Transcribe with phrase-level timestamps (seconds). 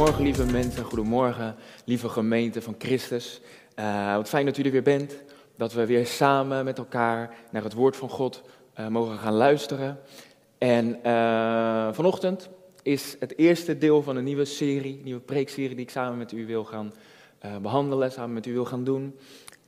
[0.00, 0.84] Goedemorgen, lieve mensen.
[0.84, 3.40] Goedemorgen, lieve gemeente van Christus.
[3.78, 5.22] Uh, wat fijn dat u er weer bent.
[5.56, 8.42] Dat we weer samen met elkaar naar het woord van God
[8.78, 10.00] uh, mogen gaan luisteren.
[10.58, 12.48] En uh, vanochtend
[12.82, 16.32] is het eerste deel van een nieuwe serie, een nieuwe preekserie die ik samen met
[16.32, 16.92] u wil gaan
[17.62, 19.18] behandelen, samen met u wil gaan doen.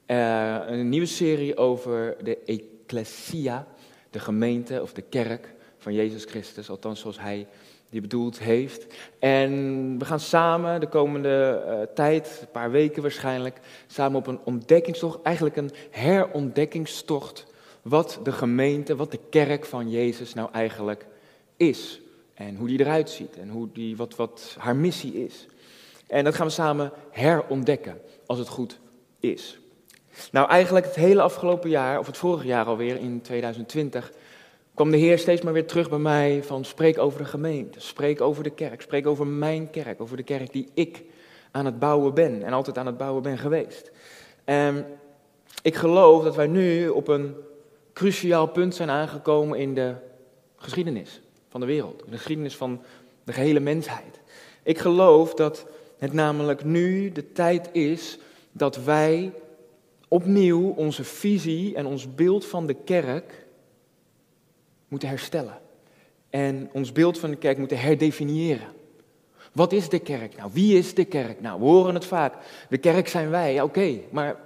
[0.07, 3.67] een nieuwe serie over de Ecclesia,
[4.11, 7.47] de gemeente of de kerk van Jezus Christus, althans zoals hij
[7.93, 8.87] die bedoeld heeft.
[9.19, 9.51] En
[9.99, 15.23] we gaan samen de komende uh, tijd, een paar weken waarschijnlijk, samen op een ontdekkingstocht,
[15.23, 17.47] eigenlijk een herontdekkingstocht,
[17.83, 21.07] wat de gemeente, wat de kerk van Jezus nou eigenlijk
[21.57, 22.01] is.
[22.35, 25.47] En hoe die eruit ziet en hoe die, wat, wat haar missie is.
[26.07, 28.79] En dat gaan we samen herontdekken, als het goed
[29.21, 29.59] is.
[30.31, 34.13] Nou, eigenlijk het hele afgelopen jaar, of het vorige jaar alweer, in 2020,
[34.75, 38.21] kwam de Heer steeds maar weer terug bij mij van spreek over de gemeente, spreek
[38.21, 41.03] over de kerk, spreek over mijn kerk, over de kerk die ik
[41.51, 43.91] aan het bouwen ben en altijd aan het bouwen ben geweest.
[44.45, 44.87] En
[45.63, 47.35] ik geloof dat wij nu op een
[47.93, 49.95] cruciaal punt zijn aangekomen in de
[50.57, 52.83] geschiedenis van de wereld, in de geschiedenis van
[53.25, 54.21] de gehele mensheid.
[54.63, 55.67] Ik geloof dat
[55.99, 58.19] het namelijk nu de tijd is
[58.53, 59.33] dat wij
[60.09, 63.47] opnieuw onze visie en ons beeld van de kerk
[64.93, 65.59] moeten herstellen.
[66.31, 68.69] En ons beeld van de kerk moeten herdefiniëren.
[69.53, 70.51] Wat is de kerk nou?
[70.53, 71.61] Wie is de kerk nou?
[71.61, 72.35] We horen het vaak.
[72.69, 73.63] De kerk zijn wij.
[73.63, 74.37] Oké, maar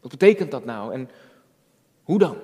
[0.00, 0.92] wat betekent dat nou?
[0.92, 1.10] En
[2.02, 2.36] hoe dan?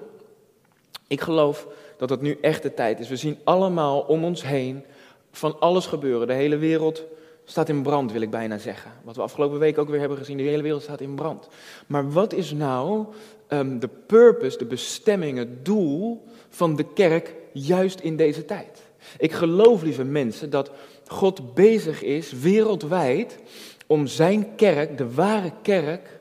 [1.07, 1.67] Ik geloof
[1.97, 3.09] dat het nu echt de tijd is.
[3.09, 4.85] We zien allemaal om ons heen
[5.31, 6.27] van alles gebeuren.
[6.27, 7.05] De hele wereld
[7.45, 8.91] staat in brand, wil ik bijna zeggen.
[9.05, 11.49] Wat we afgelopen week ook weer hebben gezien, de hele wereld staat in brand.
[11.87, 13.07] Maar wat is nou
[13.53, 18.83] um, de purpose, de bestemming, het doel van de kerk juist in deze tijd.
[19.19, 20.71] Ik geloof, lieve mensen, dat
[21.07, 23.39] God bezig is wereldwijd
[23.87, 26.21] om zijn kerk, de ware kerk,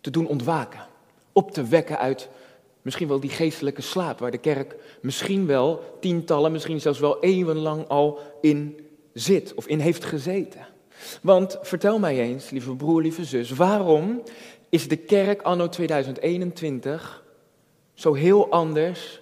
[0.00, 0.86] te doen ontwaken.
[1.32, 2.28] Op te wekken uit
[2.82, 7.88] misschien wel die geestelijke slaap, waar de kerk misschien wel tientallen, misschien zelfs wel eeuwenlang
[7.88, 10.66] al in zit of in heeft gezeten.
[11.22, 14.22] Want vertel mij eens, lieve broer, lieve zus, waarom
[14.72, 17.24] is de kerk anno 2021
[17.94, 19.20] zo heel anders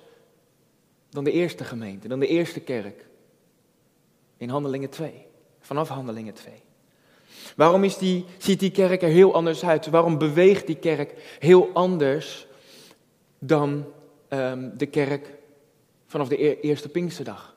[1.11, 3.06] dan de eerste gemeente, dan de eerste kerk?
[4.37, 5.27] In Handelingen 2,
[5.61, 6.55] vanaf Handelingen 2.
[7.56, 9.87] Waarom is die, ziet die kerk er heel anders uit?
[9.87, 12.47] Waarom beweegt die kerk heel anders
[13.38, 13.87] dan
[14.28, 15.32] um, de kerk
[16.06, 17.56] vanaf de eerste Pinksterdag?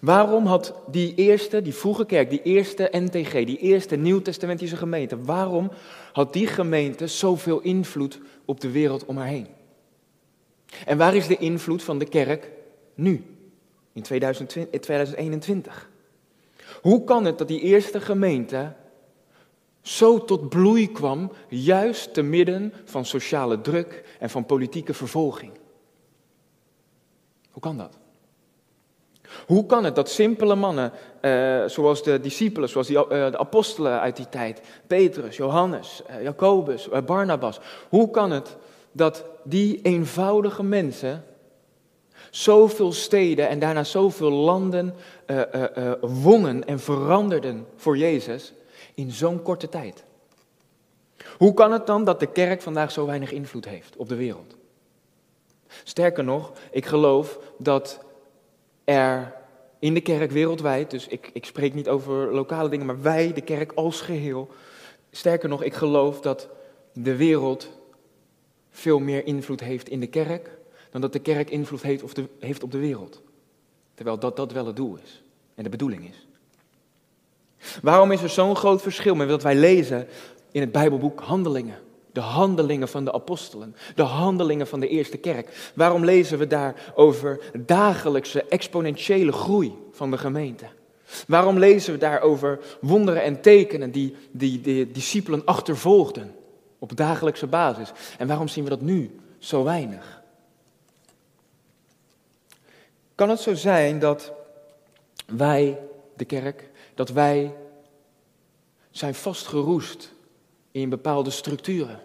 [0.00, 5.70] Waarom had die eerste, die vroege kerk, die eerste NTG, die eerste Nieuwtestamentische gemeente, waarom
[6.12, 9.46] had die gemeente zoveel invloed op de wereld om haar heen?
[10.84, 12.50] En waar is de invloed van de kerk
[12.94, 13.24] nu,
[13.92, 14.02] in
[14.80, 15.90] 2021?
[16.80, 18.74] Hoe kan het dat die eerste gemeente
[19.80, 25.52] zo tot bloei kwam, juist te midden van sociale druk en van politieke vervolging?
[27.50, 27.98] Hoe kan dat?
[29.46, 30.92] Hoe kan het dat simpele mannen,
[31.22, 36.22] uh, zoals de discipelen, zoals die, uh, de apostelen uit die tijd, Petrus, Johannes, uh,
[36.22, 38.56] Jacobus, Barnabas, hoe kan het
[38.92, 41.24] dat die eenvoudige mensen
[42.30, 44.94] zoveel steden en daarna zoveel landen
[46.00, 48.52] wonnen en veranderden voor Jezus
[48.94, 50.04] in zo'n korte tijd?
[51.38, 54.56] Hoe kan het dan dat de kerk vandaag zo weinig invloed heeft op de wereld?
[55.84, 58.04] Sterker nog, ik geloof dat
[58.86, 59.34] er
[59.78, 63.40] in de kerk wereldwijd, dus ik, ik spreek niet over lokale dingen, maar wij, de
[63.40, 64.50] kerk als geheel.
[65.10, 66.48] Sterker nog, ik geloof dat
[66.92, 67.70] de wereld
[68.70, 70.50] veel meer invloed heeft in de kerk
[70.90, 73.22] dan dat de kerk invloed heeft op de, heeft op de wereld.
[73.94, 75.22] Terwijl dat, dat wel het doel is
[75.54, 76.26] en de bedoeling is.
[77.82, 80.06] Waarom is er zo'n groot verschil met wat wij lezen
[80.52, 81.78] in het Bijbelboek Handelingen?
[82.16, 85.70] De handelingen van de apostelen, de handelingen van de eerste kerk.
[85.74, 90.66] Waarom lezen we daar over dagelijkse exponentiële groei van de gemeente?
[91.26, 96.34] Waarom lezen we daar over wonderen en tekenen die, die de discipelen achtervolgden
[96.78, 97.92] op dagelijkse basis?
[98.18, 100.22] En waarom zien we dat nu zo weinig?
[103.14, 104.32] Kan het zo zijn dat
[105.26, 105.78] wij,
[106.16, 107.54] de kerk, dat wij
[108.90, 110.14] zijn vastgeroest
[110.80, 112.00] in bepaalde structuren.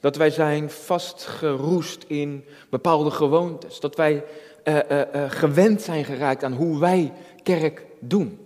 [0.00, 3.80] Dat wij zijn vastgeroest in bepaalde gewoontes.
[3.80, 4.24] Dat wij
[4.64, 7.12] uh, uh, uh, gewend zijn geraakt aan hoe wij
[7.42, 8.38] kerk doen.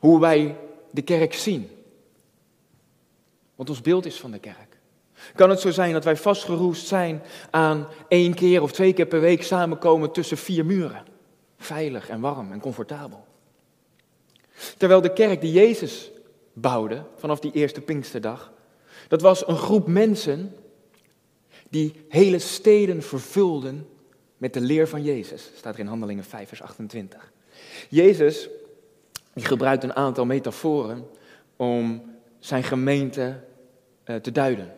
[0.00, 0.56] Hoe wij
[0.90, 1.70] de kerk zien.
[3.54, 4.78] Want ons beeld is van de kerk.
[5.34, 9.20] Kan het zo zijn dat wij vastgeroest zijn aan één keer of twee keer per
[9.20, 11.08] week samenkomen tussen vier muren?
[11.56, 13.26] veilig en warm en comfortabel.
[14.76, 16.10] Terwijl de kerk die Jezus
[16.52, 18.52] bouwde vanaf die eerste Pinksterdag,
[19.08, 20.54] dat was een groep mensen
[21.68, 23.88] die hele steden vervulden
[24.36, 25.50] met de leer van Jezus.
[25.56, 27.32] Staat er in Handelingen 5, vers 28.
[27.88, 28.48] Jezus
[29.32, 31.06] die gebruikt een aantal metaforen
[31.56, 32.02] om
[32.38, 33.40] zijn gemeente
[34.04, 34.74] uh, te duiden.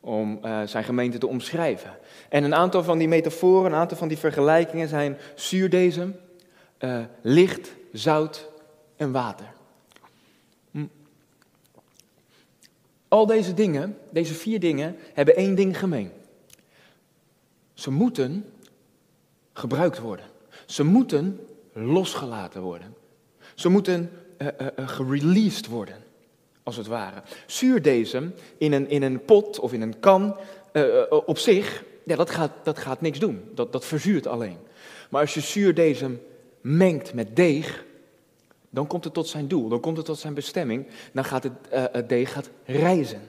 [0.00, 1.98] Om uh, zijn gemeente te omschrijven.
[2.28, 6.16] En een aantal van die metaforen, een aantal van die vergelijkingen zijn zuurdesem,
[6.78, 8.48] uh, licht, zout
[8.96, 9.56] en water.
[13.08, 16.10] Al deze dingen, deze vier dingen, hebben één ding gemeen.
[17.74, 18.44] Ze moeten
[19.52, 20.26] gebruikt worden.
[20.66, 21.40] Ze moeten
[21.72, 22.94] losgelaten worden.
[23.54, 25.96] Ze moeten uh, uh, gereleased worden,
[26.62, 27.22] als het ware.
[27.46, 30.36] Zuurdesem in een, in een pot of in een kan
[31.26, 33.42] op zich, ja, dat, gaat, dat gaat niks doen.
[33.54, 34.56] Dat, dat verzuurt alleen.
[35.10, 36.20] Maar als je zuurdesem
[36.60, 37.84] mengt met deeg,
[38.70, 40.86] dan komt het tot zijn doel, dan komt het tot zijn bestemming.
[41.12, 41.52] Dan gaat het,
[41.92, 43.20] het deeg gaat reizen.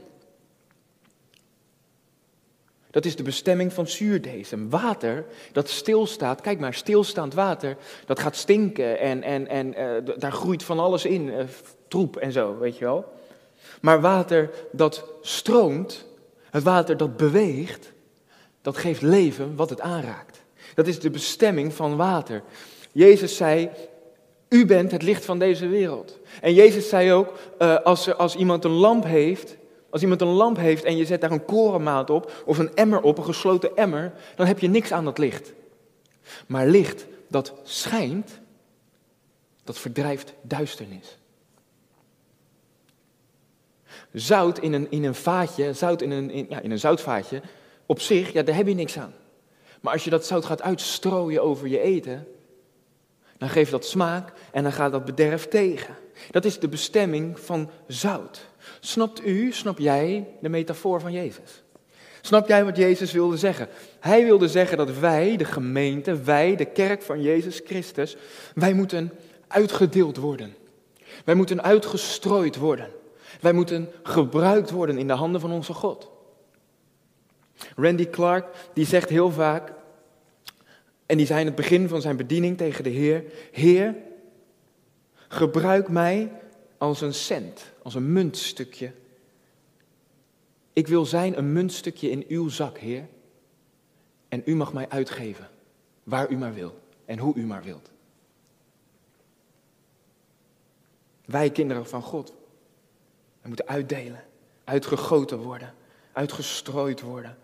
[2.91, 4.69] Dat is de bestemming van zuurdesem.
[4.69, 10.31] Water dat stilstaat, kijk maar, stilstaand water, dat gaat stinken en, en, en uh, daar
[10.31, 11.43] groeit van alles in, uh,
[11.87, 13.13] troep en zo, weet je wel.
[13.81, 16.05] Maar water dat stroomt,
[16.49, 17.91] het water dat beweegt,
[18.61, 20.41] dat geeft leven wat het aanraakt.
[20.75, 22.43] Dat is de bestemming van water.
[22.91, 23.69] Jezus zei,
[24.49, 26.19] u bent het licht van deze wereld.
[26.41, 29.57] En Jezus zei ook, uh, als, als iemand een lamp heeft
[29.89, 33.01] als iemand een lamp heeft en je zet daar een korenmaat op of een emmer
[33.01, 35.53] op, een gesloten emmer, dan heb je niks aan dat licht.
[36.47, 38.39] Maar licht dat schijnt,
[39.63, 41.17] dat verdrijft duisternis.
[44.13, 47.41] Zout in een, in een vaatje, zout in een, ja, in een zoutvaatje,
[47.85, 49.13] op zich, ja, daar heb je niks aan.
[49.81, 52.27] Maar als je dat zout gaat uitstrooien over je eten,
[53.39, 55.95] dan geeft dat smaak en dan gaat dat bederf tegen.
[56.31, 58.47] Dat is de bestemming van zout.
[58.79, 61.63] Snapt u, snap jij de metafoor van Jezus?
[62.21, 63.67] Snap jij wat Jezus wilde zeggen?
[63.99, 68.17] Hij wilde zeggen dat wij, de gemeente, wij, de kerk van Jezus Christus,
[68.55, 69.11] wij moeten
[69.47, 70.55] uitgedeeld worden.
[71.25, 72.89] Wij moeten uitgestrooid worden.
[73.41, 76.09] Wij moeten gebruikt worden in de handen van onze God.
[77.75, 79.73] Randy Clark, die zegt heel vaak,
[81.09, 83.95] en die zei in het begin van zijn bediening tegen de Heer, Heer,
[85.27, 86.31] gebruik mij
[86.77, 88.91] als een cent, als een muntstukje.
[90.73, 93.07] Ik wil zijn een muntstukje in uw zak, Heer.
[94.27, 95.49] En u mag mij uitgeven
[96.03, 97.91] waar u maar wil en hoe u maar wilt.
[101.25, 102.33] Wij kinderen van God,
[103.41, 104.23] we moeten uitdelen,
[104.63, 105.73] uitgegoten worden,
[106.11, 107.37] uitgestrooid worden.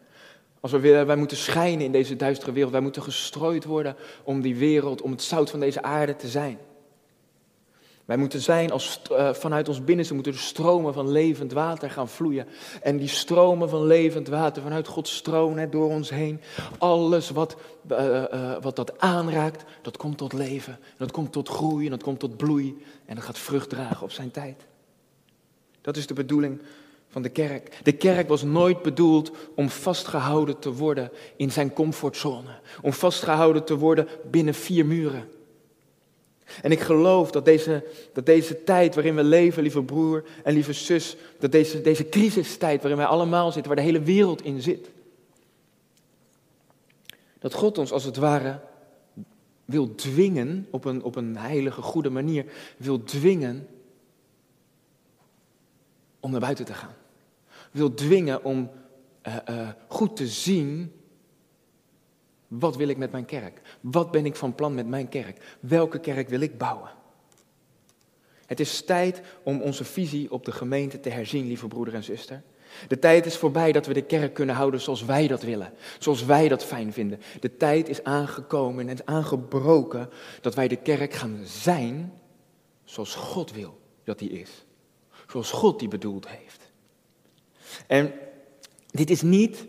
[0.66, 4.42] Als we willen, wij moeten schijnen in deze duistere wereld, wij moeten gestrooid worden om
[4.42, 6.58] die wereld, om het zout van deze aarde te zijn.
[8.06, 12.10] Wij moeten zijn als uh, vanuit ons binnenste moeten de stromen van levend water gaan
[12.10, 12.48] vloeien.
[12.82, 16.42] En die stromen van levend water vanuit God stromen door ons heen.
[16.78, 17.56] Alles wat,
[17.92, 20.80] uh, uh, wat dat aanraakt, dat komt tot leven.
[20.98, 22.84] Dat komt tot groei en dat komt tot bloei.
[23.06, 24.66] En dat gaat vrucht dragen op zijn tijd.
[25.82, 26.62] Dat is de bedoeling
[27.16, 27.80] van de kerk.
[27.84, 32.60] De kerk was nooit bedoeld om vastgehouden te worden in zijn comfortzone.
[32.82, 35.30] Om vastgehouden te worden binnen vier muren.
[36.62, 40.74] En ik geloof dat deze, dat deze tijd waarin we leven, lieve broer en lieve
[40.74, 44.90] zus, dat deze, deze crisistijd waarin wij allemaal zitten, waar de hele wereld in zit,
[47.40, 48.60] dat God ons als het ware
[49.66, 52.46] wil dwingen, op een, op een heilige, goede manier,
[52.78, 53.68] wil dwingen
[56.20, 57.04] om naar buiten te gaan.
[57.76, 58.72] Wil dwingen om
[59.28, 60.92] uh, uh, goed te zien
[62.48, 63.62] wat wil ik met mijn kerk?
[63.82, 65.58] Wat ben ik van plan met mijn kerk?
[65.60, 66.90] Welke kerk wil ik bouwen?
[68.46, 72.44] Het is tijd om onze visie op de gemeente te herzien, lieve broeder en zuster.
[72.88, 76.26] De tijd is voorbij dat we de kerk kunnen houden zoals wij dat willen, zoals
[76.26, 77.20] wij dat fijn vinden.
[77.40, 80.10] De tijd is aangekomen en aangebroken
[80.42, 82.14] dat wij de kerk gaan zijn
[82.84, 84.66] zoals God wil dat die is.
[85.28, 86.65] Zoals God die bedoeld heeft.
[87.88, 88.14] En
[88.92, 89.66] dit is niet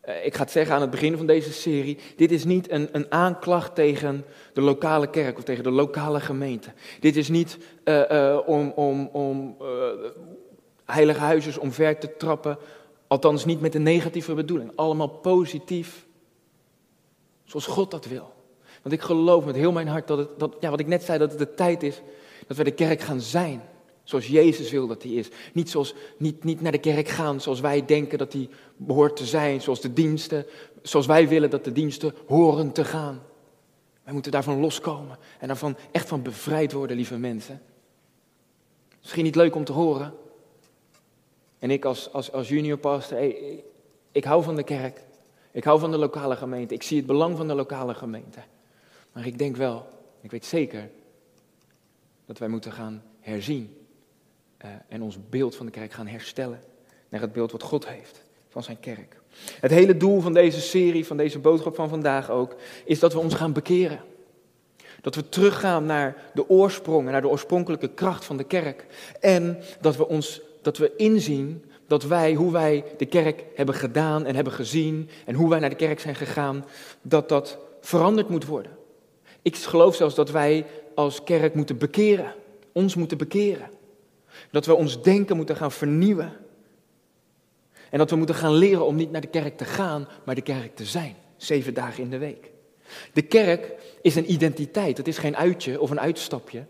[0.00, 2.88] eh, ik ga het zeggen aan het begin van deze serie, dit is niet een,
[2.92, 6.72] een aanklacht tegen de lokale kerk of tegen de lokale gemeente.
[7.00, 9.56] Dit is niet uh, uh, om, om, om
[10.84, 12.58] heilige huisjes omver te trappen,
[13.06, 14.72] althans niet met een negatieve bedoeling.
[14.74, 16.06] Allemaal positief,
[17.44, 18.32] zoals God dat wil.
[18.82, 21.18] Want ik geloof met heel mijn hart dat het, dat, ja, wat ik net zei,
[21.18, 22.00] dat het de tijd is
[22.46, 23.62] dat we de kerk gaan zijn.
[24.10, 25.28] Zoals Jezus wil dat hij is.
[25.52, 29.26] Niet, zoals, niet, niet naar de kerk gaan zoals wij denken dat hij behoort te
[29.26, 29.60] zijn.
[29.60, 30.46] Zoals de diensten,
[30.82, 33.22] zoals wij willen dat de diensten horen te gaan.
[34.04, 37.62] Wij moeten daarvan loskomen en daarvan echt van bevrijd worden, lieve mensen.
[39.00, 40.14] Misschien niet leuk om te horen.
[41.58, 43.18] En ik als, als, als junior pastor,
[44.12, 45.00] ik hou van de kerk.
[45.50, 46.74] Ik hou van de lokale gemeente.
[46.74, 48.40] Ik zie het belang van de lokale gemeente.
[49.12, 49.86] Maar ik denk wel,
[50.20, 50.90] ik weet zeker,
[52.26, 53.79] dat wij moeten gaan herzien.
[54.64, 56.60] Uh, en ons beeld van de kerk gaan herstellen
[57.08, 59.20] naar het beeld wat God heeft van zijn kerk.
[59.60, 63.18] Het hele doel van deze serie, van deze boodschap van vandaag ook, is dat we
[63.18, 64.00] ons gaan bekeren.
[65.00, 68.86] Dat we teruggaan naar de oorsprong naar de oorspronkelijke kracht van de kerk.
[69.20, 74.26] En dat we, ons, dat we inzien dat wij, hoe wij de kerk hebben gedaan
[74.26, 76.64] en hebben gezien en hoe wij naar de kerk zijn gegaan,
[77.02, 78.72] dat dat veranderd moet worden.
[79.42, 82.34] Ik geloof zelfs dat wij als kerk moeten bekeren,
[82.72, 83.70] ons moeten bekeren.
[84.50, 86.32] Dat we ons denken moeten gaan vernieuwen.
[87.90, 90.40] En dat we moeten gaan leren om niet naar de kerk te gaan, maar de
[90.40, 91.16] kerk te zijn.
[91.36, 92.50] Zeven dagen in de week.
[93.12, 93.72] De kerk
[94.02, 94.96] is een identiteit.
[94.96, 96.64] Het is geen uitje of een uitstapje.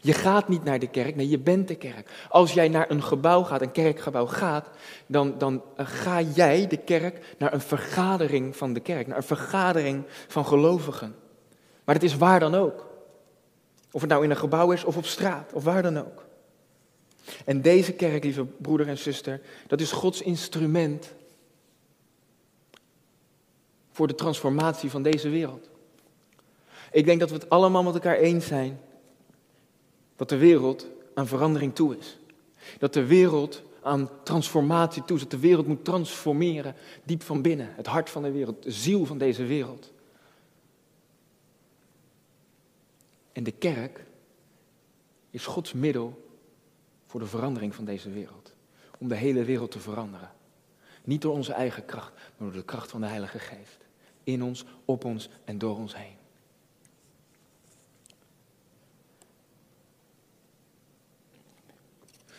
[0.00, 2.10] Je gaat niet naar de kerk, nee, je bent de kerk.
[2.28, 4.68] Als jij naar een gebouw gaat, een kerkgebouw gaat,
[5.06, 9.22] dan, dan eh, ga jij, de kerk, naar een vergadering van de kerk, naar een
[9.22, 11.14] vergadering van gelovigen.
[11.84, 12.90] Maar het is waar dan ook.
[13.90, 16.24] Of het nou in een gebouw is of op straat, of waar dan ook.
[17.44, 21.14] En deze kerk, lieve broeder en zuster, dat is Gods instrument
[23.92, 25.68] voor de transformatie van deze wereld.
[26.92, 28.80] Ik denk dat we het allemaal met elkaar eens zijn
[30.16, 32.18] dat de wereld aan verandering toe is.
[32.78, 35.22] Dat de wereld aan transformatie toe is.
[35.22, 36.74] Dat de wereld moet transformeren
[37.04, 37.72] diep van binnen.
[37.74, 39.92] Het hart van de wereld, de ziel van deze wereld.
[43.32, 44.04] En de kerk
[45.30, 46.21] is Gods middel
[47.12, 48.54] voor de verandering van deze wereld.
[48.98, 50.30] Om de hele wereld te veranderen.
[51.04, 53.78] Niet door onze eigen kracht, maar door de kracht van de Heilige Geest.
[54.24, 56.16] In ons, op ons en door ons heen.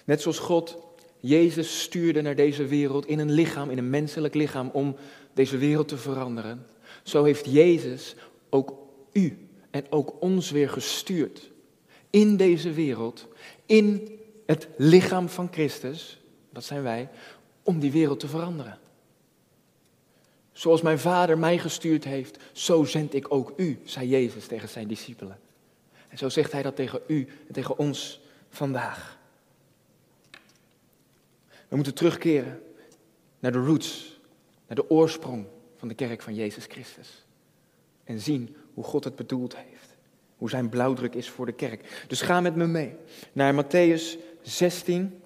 [0.06, 0.78] Net zoals God
[1.20, 4.96] Jezus stuurde naar deze wereld in een lichaam, in een menselijk lichaam, om
[5.34, 6.66] deze wereld te veranderen.
[7.04, 8.16] Zo heeft Jezus
[8.50, 8.74] ook
[9.12, 11.52] u en ook ons weer gestuurd
[12.10, 13.28] in deze wereld,
[13.66, 17.10] in het lichaam van Christus, dat zijn wij,
[17.64, 18.80] om die wereld te veranderen.
[20.52, 24.88] Zoals mijn vader mij gestuurd heeft, zo zend ik ook u, zei Jezus tegen zijn
[24.88, 25.40] discipelen.
[26.08, 29.18] En zo zegt hij dat tegen u en tegen ons vandaag.
[31.68, 32.62] We moeten terugkeren
[33.40, 34.20] naar de roots,
[34.68, 35.46] naar de oorsprong
[35.76, 37.26] van de kerk van Jezus Christus.
[38.04, 39.96] En zien hoe God het bedoeld heeft.
[40.38, 42.06] Hoe zijn blauwdruk is voor de kerk.
[42.08, 42.96] Dus ga met me mee
[43.34, 45.22] naar Matthäus 16.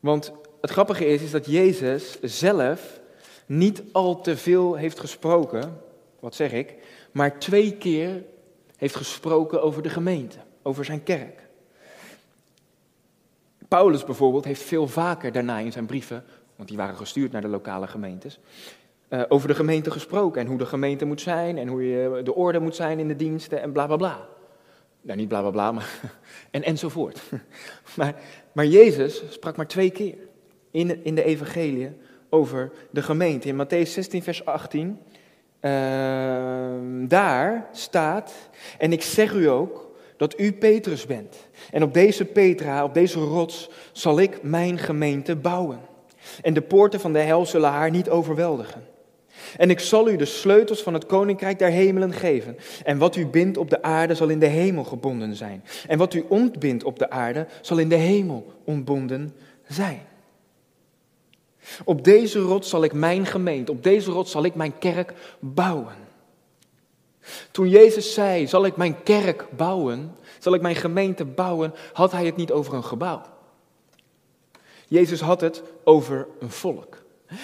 [0.00, 3.00] Want het grappige is, is dat Jezus zelf
[3.46, 5.80] niet al te veel heeft gesproken,
[6.20, 6.74] wat zeg ik,
[7.12, 8.24] maar twee keer
[8.76, 11.40] heeft gesproken over de gemeente, over zijn kerk.
[13.68, 16.24] Paulus bijvoorbeeld heeft veel vaker daarna in zijn brieven,
[16.56, 18.38] want die waren gestuurd naar de lokale gemeentes,
[19.08, 22.34] uh, over de gemeente gesproken en hoe de gemeente moet zijn en hoe je de
[22.34, 24.28] orde moet zijn in de diensten en bla bla bla.
[25.02, 26.00] Nou, niet bla bla bla, maar
[26.50, 27.20] en enzovoort.
[27.96, 28.14] Maar,
[28.52, 30.14] maar Jezus sprak maar twee keer
[30.70, 31.90] in, in de evangelie
[32.28, 33.48] over de gemeente.
[33.48, 34.98] In Matthäus 16, vers 18,
[35.60, 38.32] uh, ehm, daar staat,
[38.78, 41.36] en ik zeg u ook dat u Petrus bent.
[41.70, 45.80] En op deze Petra, op deze rots, zal ik mijn gemeente bouwen.
[46.42, 48.82] En de poorten van de hel zullen haar niet overweldigen.
[49.56, 52.56] En ik zal u de sleutels van het koninkrijk der hemelen geven.
[52.84, 55.64] En wat u bindt op de aarde zal in de hemel gebonden zijn.
[55.88, 59.34] En wat u ontbindt op de aarde zal in de hemel ontbonden
[59.68, 60.02] zijn.
[61.84, 65.94] Op deze rots zal ik mijn gemeente, op deze rots zal ik mijn kerk bouwen.
[67.50, 72.26] Toen Jezus zei, zal ik mijn kerk bouwen, zal ik mijn gemeente bouwen, had hij
[72.26, 73.22] het niet over een gebouw.
[74.88, 77.02] Jezus had het over een volk.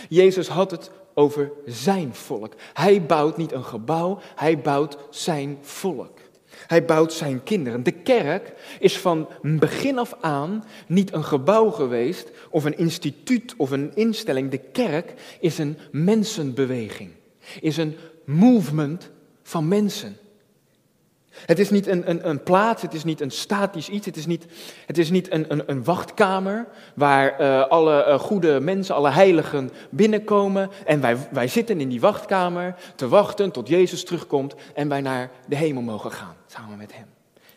[0.08, 2.54] Jezus had het over zijn volk.
[2.72, 6.18] Hij bouwt niet een gebouw, hij bouwt zijn volk.
[6.66, 7.82] Hij bouwt zijn kinderen.
[7.82, 13.70] De kerk is van begin af aan niet een gebouw geweest of een instituut of
[13.70, 14.50] een instelling.
[14.50, 17.10] De kerk is een mensenbeweging,
[17.60, 19.10] is een movement
[19.42, 20.16] van mensen.
[21.46, 24.26] Het is niet een, een, een plaats, het is niet een statisch iets, het is
[24.26, 24.46] niet,
[24.86, 29.70] het is niet een, een, een wachtkamer waar uh, alle uh, goede mensen, alle heiligen
[29.90, 35.00] binnenkomen en wij, wij zitten in die wachtkamer te wachten tot Jezus terugkomt en wij
[35.00, 37.06] naar de hemel mogen gaan samen met Hem.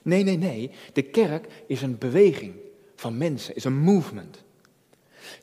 [0.01, 2.53] Nee, nee, nee, de kerk is een beweging
[2.95, 4.43] van mensen, is een movement.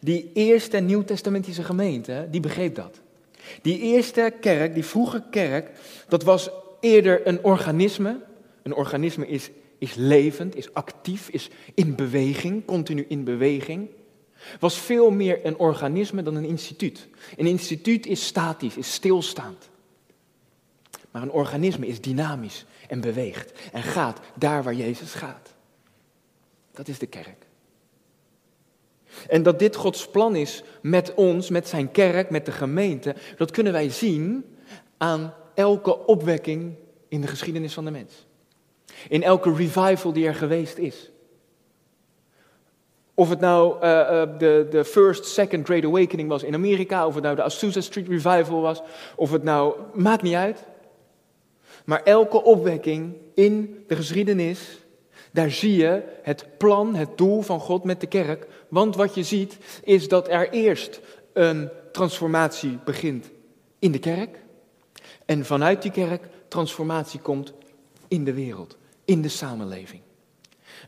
[0.01, 3.01] Die eerste nieuwtestamentische gemeente, die begreep dat.
[3.63, 5.71] Die eerste kerk, die vroege kerk,
[6.09, 8.17] dat was eerder een organisme.
[8.69, 13.89] Een organisme is, is levend, is actief, is in beweging, continu in beweging.
[14.61, 17.09] Was veel meer een organisme dan een instituut.
[17.37, 19.69] Een instituut is statisch, is stilstaand.
[21.11, 25.55] Maar een organisme is dynamisch en beweegt en gaat daar waar Jezus gaat.
[26.73, 27.47] Dat is de kerk.
[29.29, 33.51] En dat dit Gods plan is met ons, met zijn kerk, met de gemeente, dat
[33.51, 34.45] kunnen wij zien
[34.97, 36.75] aan elke opwekking
[37.09, 38.28] in de geschiedenis van de mens.
[39.09, 41.11] In elke revival die er geweest is.
[43.15, 47.15] Of het nou uh, uh, de, de First, Second Great Awakening was in Amerika, of
[47.15, 48.83] het nou de Azusa Street Revival was,
[49.17, 50.65] of het nou, maakt niet uit.
[51.85, 54.79] Maar elke opwekking in de geschiedenis,
[55.33, 58.47] daar zie je het plan, het doel van God met de kerk.
[58.69, 61.01] Want wat je ziet is dat er eerst
[61.33, 63.31] een transformatie begint
[63.79, 64.39] in de kerk.
[65.25, 67.53] En vanuit die kerk transformatie komt
[68.09, 70.01] in de wereld, in de samenleving.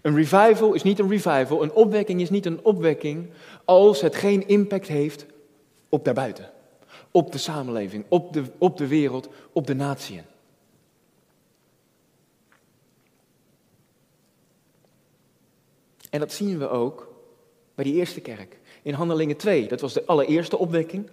[0.03, 3.31] Een revival is niet een revival, een opwekking is niet een opwekking
[3.65, 5.27] als het geen impact heeft
[5.89, 6.51] op daarbuiten.
[7.11, 10.25] Op de samenleving, op de, op de wereld, op de natieën.
[16.11, 17.15] En dat zien we ook
[17.75, 18.59] bij die eerste kerk.
[18.83, 21.11] In Handelingen 2, dat was de allereerste opwekking.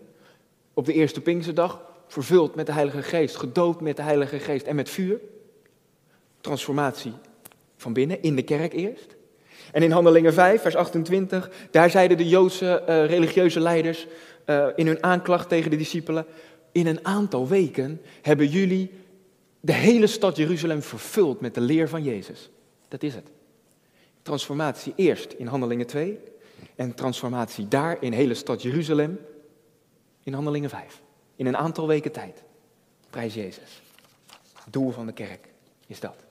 [0.73, 4.75] Op de eerste Pinksterdag, vervuld met de Heilige Geest, gedoopt met de Heilige Geest en
[4.75, 5.19] met vuur.
[6.47, 7.13] Transformatie
[7.77, 9.15] van binnen, in de kerk eerst.
[9.71, 14.07] En in Handelingen 5, vers 28, daar zeiden de Joodse uh, religieuze leiders
[14.45, 16.25] uh, in hun aanklacht tegen de discipelen:
[16.71, 18.91] In een aantal weken hebben jullie
[19.59, 22.49] de hele stad Jeruzalem vervuld met de leer van Jezus.
[22.87, 23.27] Dat is het.
[24.21, 26.19] Transformatie eerst in Handelingen 2
[26.75, 29.19] en transformatie daar in hele stad Jeruzalem
[30.23, 31.01] in Handelingen 5.
[31.35, 32.43] In een aantal weken tijd.
[33.09, 33.81] Prijs Jezus.
[34.69, 35.47] Doel van de kerk
[35.87, 36.26] is dat.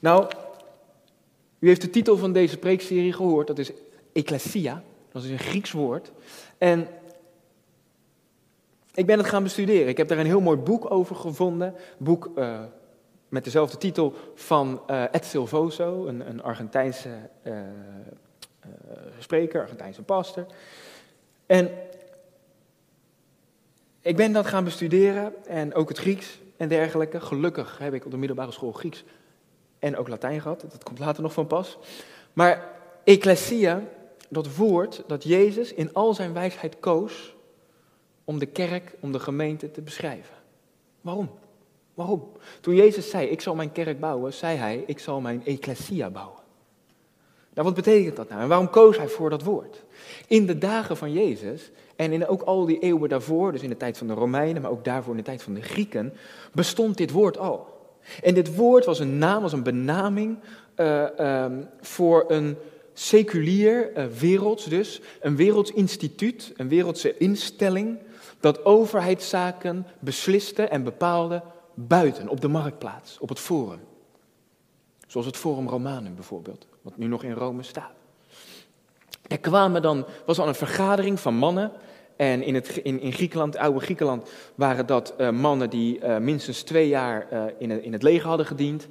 [0.00, 0.26] Nou,
[1.58, 3.72] u heeft de titel van deze preekserie gehoord, dat is
[4.12, 4.82] Ecclesia.
[5.12, 6.12] Dat is een Grieks woord.
[6.58, 6.88] En
[8.94, 9.88] ik ben het gaan bestuderen.
[9.88, 11.74] Ik heb daar een heel mooi boek over gevonden.
[11.98, 12.60] Boek uh,
[13.28, 17.08] met dezelfde titel van uh, Ed Silvoso, een, een Argentijnse
[17.42, 17.58] uh,
[19.18, 20.46] spreker, Argentijnse pastor.
[21.46, 21.70] En
[24.00, 27.20] ik ben dat gaan bestuderen en ook het Grieks en dergelijke.
[27.20, 29.04] Gelukkig heb ik op de middelbare school Grieks
[29.78, 31.78] en ook Latijn gehad, dat komt later nog van pas.
[32.32, 32.72] Maar
[33.04, 33.82] ecclesia,
[34.28, 37.34] dat woord dat Jezus in al zijn wijsheid koos
[38.24, 40.34] om de kerk, om de gemeente te beschrijven.
[41.00, 41.30] Waarom?
[41.94, 42.28] Waarom?
[42.60, 46.44] Toen Jezus zei, ik zal mijn kerk bouwen, zei hij, ik zal mijn ecclesia bouwen.
[47.54, 48.40] Nou, wat betekent dat nou?
[48.42, 49.84] En waarom koos hij voor dat woord?
[50.26, 53.76] In de dagen van Jezus en in ook al die eeuwen daarvoor, dus in de
[53.76, 56.14] tijd van de Romeinen, maar ook daarvoor in de tijd van de Grieken,
[56.52, 57.75] bestond dit woord al.
[58.22, 60.38] En dit woord was een naam, was een benaming
[60.76, 61.04] uh,
[61.44, 62.56] um, voor een
[62.92, 67.98] seculier, uh, werelds dus, een werelds instituut, een wereldse instelling,
[68.40, 71.42] dat overheidszaken besliste en bepaalde
[71.74, 73.80] buiten, op de marktplaats, op het forum.
[75.06, 77.92] Zoals het Forum Romanum bijvoorbeeld, wat nu nog in Rome staat.
[79.28, 81.72] Er kwamen dan, was al een vergadering van mannen.
[82.16, 86.62] En in, het, in, in Griekenland, oude Griekenland, waren dat uh, mannen die uh, minstens
[86.62, 88.88] twee jaar uh, in, het, in het leger hadden gediend.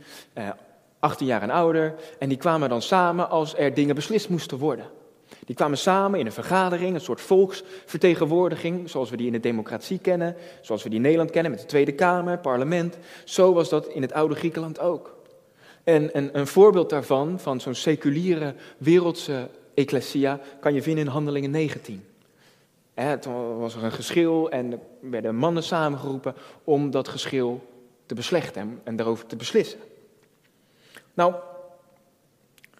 [0.99, 1.95] 18 jaar en ouder.
[2.19, 4.85] En die kwamen dan samen als er dingen beslist moesten worden.
[5.45, 9.99] Die kwamen samen in een vergadering, een soort volksvertegenwoordiging, zoals we die in de democratie
[9.99, 12.97] kennen, zoals we die in Nederland kennen met de Tweede Kamer, parlement.
[13.23, 15.15] Zo was dat in het oude Griekenland ook.
[15.83, 21.51] En een, een voorbeeld daarvan, van zo'n seculiere wereldse ecclesia, kan je vinden in Handelingen
[21.51, 22.03] 19.
[23.19, 27.61] Toen was er een geschil en er werden mannen samengeroepen om dat geschil
[28.05, 29.79] te beslechten en, daarover te beslissen.
[31.13, 31.33] Nou,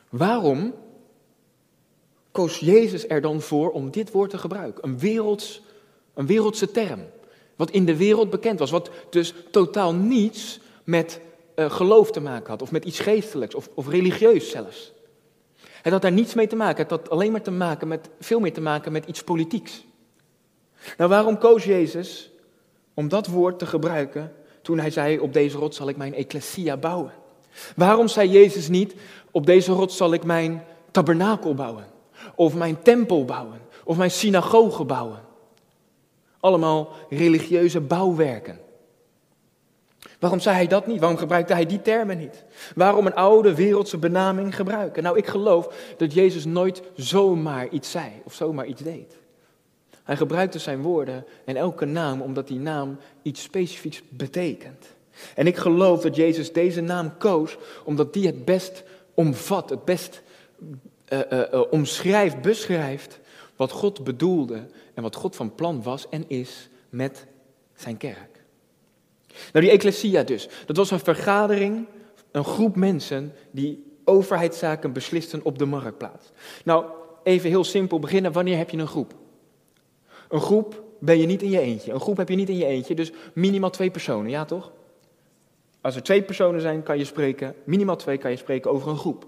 [0.09, 0.73] waarom
[2.31, 4.83] koos Jezus er dan voor om dit woord te gebruiken?
[4.83, 5.39] Een,
[6.13, 6.99] een wereldse term,
[7.55, 11.21] wat in de wereld bekend was, wat dus totaal niets met
[11.55, 14.93] uh, geloof te maken had, of met iets geestelijks, of, of religieus zelfs.
[15.81, 18.39] Het had daar niets mee te maken, het had alleen maar te maken met, veel
[18.39, 19.85] meer te maken met iets politieks.
[20.97, 22.31] Nou, waarom koos Jezus
[22.93, 26.77] om dat woord te gebruiken toen hij zei, op deze rots zal ik mijn ecclesia
[26.77, 27.11] bouwen?
[27.75, 28.95] Waarom zei Jezus niet,
[29.31, 31.85] op deze rots zal ik mijn tabernakel bouwen?
[32.35, 33.61] Of mijn tempel bouwen?
[33.83, 35.19] Of mijn synagoge bouwen?
[36.39, 38.59] Allemaal religieuze bouwwerken.
[40.19, 40.99] Waarom zei hij dat niet?
[40.99, 42.43] Waarom gebruikte hij die termen niet?
[42.75, 45.03] Waarom een oude wereldse benaming gebruiken?
[45.03, 49.17] Nou, ik geloof dat Jezus nooit zomaar iets zei of zomaar iets deed.
[50.05, 54.85] Hij gebruikt dus zijn woorden en elke naam omdat die naam iets specifieks betekent.
[55.35, 60.21] En ik geloof dat Jezus deze naam koos omdat die het best omvat, het best
[61.09, 63.19] uh, uh, omschrijft, beschrijft
[63.55, 67.25] wat God bedoelde en wat God van plan was en is met
[67.75, 68.43] zijn kerk.
[69.27, 71.85] Nou, die ecclesia dus, dat was een vergadering,
[72.31, 76.31] een groep mensen die overheidszaken beslisten op de marktplaats.
[76.63, 76.85] Nou,
[77.23, 79.13] even heel simpel beginnen, wanneer heb je een groep?
[80.29, 81.91] Een groep ben je niet in je eentje.
[81.91, 84.71] Een groep heb je niet in je eentje, dus minimaal twee personen, ja toch?
[85.81, 88.97] Als er twee personen zijn, kan je spreken, minimaal twee kan je spreken over een
[88.97, 89.25] groep.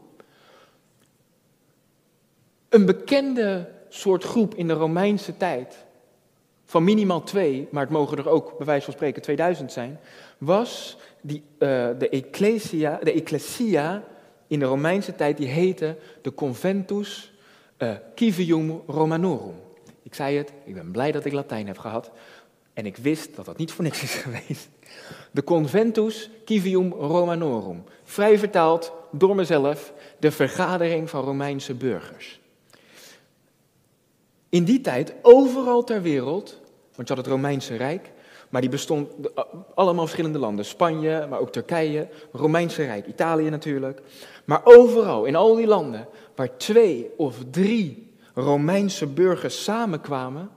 [2.70, 5.86] Een bekende soort groep in de Romeinse tijd,
[6.66, 10.00] van minimaal twee, maar het mogen er ook bij wijze van spreken 2000 zijn,
[10.38, 14.04] was die, uh, de, ecclesia, de ecclesia
[14.48, 17.34] in de Romeinse tijd, die heette de Conventus
[17.78, 19.67] uh, Civium Romanorum.
[20.08, 22.12] Ik zei het, ik ben blij dat ik Latijn heb gehad.
[22.74, 24.70] En ik wist dat dat niet voor niks is geweest.
[25.32, 27.84] De Conventus Civium Romanorum.
[28.04, 32.40] Vrij vertaald door mezelf, de vergadering van Romeinse burgers.
[34.50, 36.60] In die tijd, overal ter wereld,
[36.96, 38.12] want je had het Romeinse Rijk,
[38.50, 39.10] maar die bestond
[39.76, 40.66] allemaal verschillende landen.
[40.66, 44.02] Spanje, maar ook Turkije, Romeinse Rijk, Italië natuurlijk.
[44.46, 48.07] Maar overal, in al die landen, waar twee of drie
[48.42, 50.50] Romeinse burgers samenkwamen,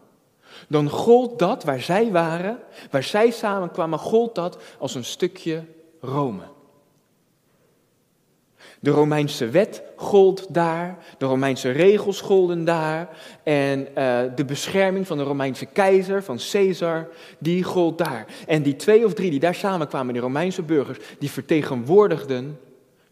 [0.68, 2.58] dan gold dat waar zij waren,
[2.90, 5.64] waar zij samenkwamen, gold dat als een stukje
[6.00, 6.42] Rome.
[8.80, 13.08] De Romeinse wet gold daar, de Romeinse regels golden daar
[13.42, 18.26] en uh, de bescherming van de Romeinse keizer, van Caesar, die gold daar.
[18.46, 22.58] En die twee of drie die daar samenkwamen, die Romeinse burgers, die vertegenwoordigden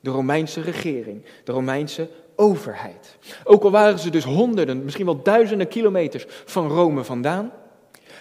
[0.01, 3.17] de Romeinse regering, de Romeinse overheid.
[3.45, 7.53] Ook al waren ze dus honderden, misschien wel duizenden kilometers van Rome vandaan.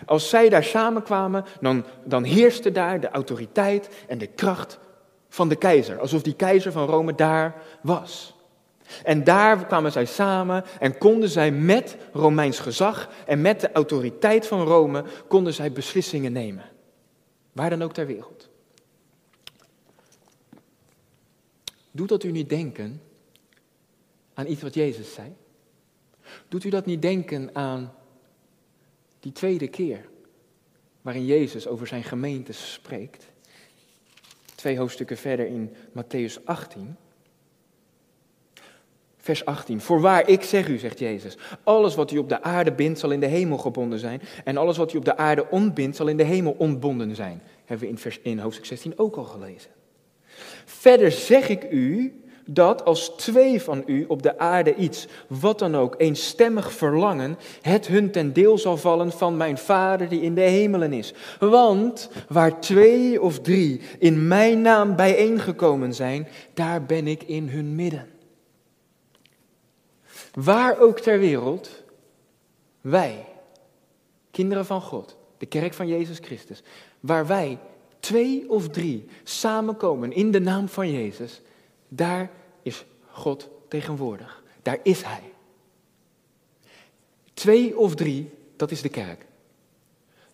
[0.05, 4.79] Als zij daar samenkwamen, dan, dan heerste daar de autoriteit en de kracht
[5.29, 5.99] van de keizer.
[5.99, 8.35] Alsof die keizer van Rome daar was.
[9.03, 14.47] En daar kwamen zij samen en konden zij met Romeins gezag en met de autoriteit
[14.47, 16.65] van Rome, konden zij beslissingen nemen.
[17.51, 18.49] Waar dan ook ter wereld.
[21.91, 23.01] Doet dat u niet denken
[24.37, 25.35] aan iets wat Jezus zei?
[26.47, 27.93] Doet u dat niet denken aan
[29.19, 30.05] die tweede keer
[31.01, 33.25] waarin Jezus over zijn gemeente spreekt?
[34.55, 36.95] Twee hoofdstukken verder in Matthäus 18.
[39.17, 39.81] Vers 18.
[39.81, 43.19] Voorwaar, ik zeg u, zegt Jezus, alles wat u op de aarde bindt zal in
[43.19, 44.21] de hemel gebonden zijn.
[44.43, 47.41] En alles wat u op de aarde ontbindt zal in de hemel ontbonden zijn.
[47.65, 49.71] Hebben we in, vers, in hoofdstuk 16 ook al gelezen.
[50.65, 55.75] Verder zeg ik u dat als twee van u op de aarde iets, wat dan
[55.75, 60.41] ook, eenstemmig verlangen, het hun ten deel zal vallen van mijn Vader die in de
[60.41, 61.13] hemelen is.
[61.39, 67.75] Want waar twee of drie in mijn naam bijeengekomen zijn, daar ben ik in hun
[67.75, 68.07] midden.
[70.33, 71.83] Waar ook ter wereld,
[72.81, 73.25] wij,
[74.31, 76.63] kinderen van God, de kerk van Jezus Christus,
[76.99, 77.57] waar wij
[77.99, 81.41] twee of drie samenkomen in de naam van Jezus,
[81.87, 82.29] daar
[82.61, 84.43] is God tegenwoordig.
[84.61, 85.23] Daar is Hij.
[87.33, 89.25] Twee of drie, dat is de kerk.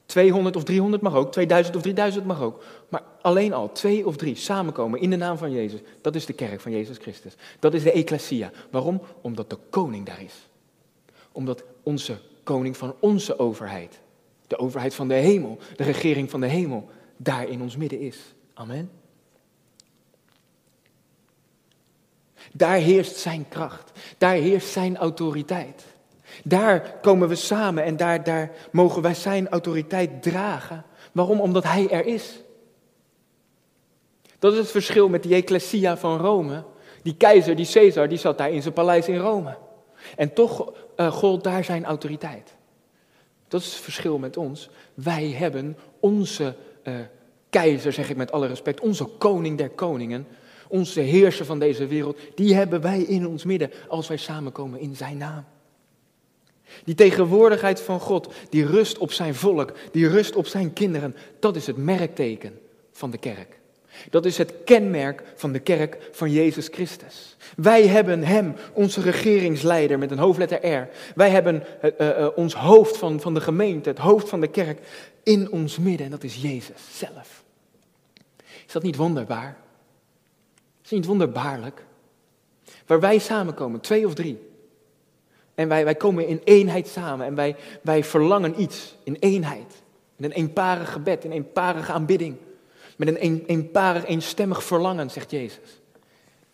[0.06, 2.64] 200 of 300 mag ook, 2000 of 3000 mag ook.
[2.90, 6.34] Maar alleen al twee of drie samenkomen in de naam van Jezus, dat is de
[6.34, 7.36] kerk van Jezus Christus.
[7.60, 8.52] Dat is de ecclesia.
[8.72, 9.02] Waarom?
[9.22, 10.50] Omdat de koning daar is.
[11.32, 14.00] Omdat onze koning van onze overheid,
[14.48, 18.18] de overheid van de hemel, de regering van de hemel, daar in ons midden is.
[18.54, 19.03] Amen.
[22.52, 23.92] Daar heerst zijn kracht.
[24.18, 25.84] Daar heerst zijn autoriteit.
[26.44, 30.86] Daar komen we samen en daar, daar mogen wij zijn autoriteit dragen.
[31.12, 31.42] Waarom?
[31.42, 32.40] Omdat hij er is.
[34.40, 36.64] Dat is het verschil met die ecclesia van Rome.
[37.02, 39.58] Die keizer, die Caesar, die zat daar in zijn paleis in Rome.
[40.16, 42.56] En toch uh, gold daar zijn autoriteit.
[43.48, 44.70] Dat is het verschil met ons.
[44.94, 46.94] Wij hebben onze uh,
[47.50, 50.28] keizer, zeg ik met alle respect, onze koning der koningen,
[50.74, 54.96] onze heerser van deze wereld, die hebben wij in ons midden als wij samenkomen in
[54.96, 55.46] zijn naam.
[56.84, 61.56] Die tegenwoordigheid van God, die rust op zijn volk, die rust op zijn kinderen, dat
[61.56, 62.60] is het merkteken
[62.92, 63.60] van de kerk.
[64.10, 67.36] Dat is het kenmerk van de kerk van Jezus Christus.
[67.56, 70.90] Wij hebben Hem, onze regeringsleider met een hoofdletter R.
[71.16, 74.80] Wij hebben uh, uh, ons hoofd van, van de gemeente, het hoofd van de kerk,
[75.24, 76.06] in ons midden.
[76.06, 77.44] En dat is Jezus zelf.
[78.66, 79.63] Is dat niet wonderbaar?
[80.84, 81.86] Is niet wonderbaarlijk?
[82.86, 84.52] Waar wij samenkomen, twee of drie.
[85.56, 89.82] En wij, wij komen in eenheid samen en wij, wij verlangen iets in eenheid.
[90.16, 92.38] In een eenparig gebed, een eenparige aanbidding.
[92.98, 95.82] Met een, een eenparig, eenstemmig verlangen, zegt Jezus.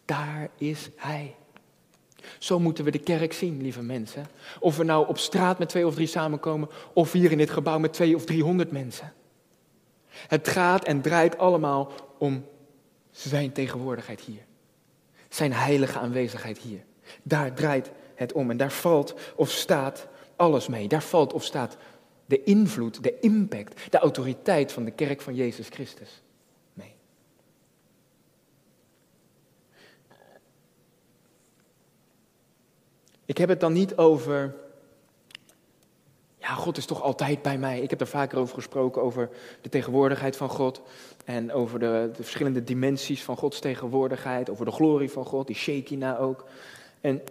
[0.05, 1.35] Daar is Hij.
[2.37, 4.27] Zo moeten we de kerk zien, lieve mensen.
[4.59, 7.79] Of we nou op straat met twee of drie samenkomen, of hier in dit gebouw
[7.79, 9.13] met twee of driehonderd mensen.
[10.09, 12.45] Het gaat en draait allemaal om
[13.27, 14.41] zijn tegenwoordigheid hier.
[15.29, 16.83] Zijn heilige aanwezigheid hier.
[17.23, 20.87] Daar draait het om en daar valt of staat alles mee.
[20.87, 21.77] Daar valt of staat
[22.25, 26.21] de invloed, de impact, de autoriteit van de kerk van Jezus Christus
[26.73, 26.95] mee.
[33.25, 34.55] Ik heb het dan niet over,
[36.37, 37.79] ja, God is toch altijd bij mij.
[37.79, 39.29] Ik heb er vaker over gesproken, over
[39.61, 40.81] de tegenwoordigheid van God
[41.29, 45.55] en over de, de verschillende dimensies van Gods tegenwoordigheid, over de glorie van God, die
[45.55, 46.45] Shekinah ook.
[47.01, 47.21] En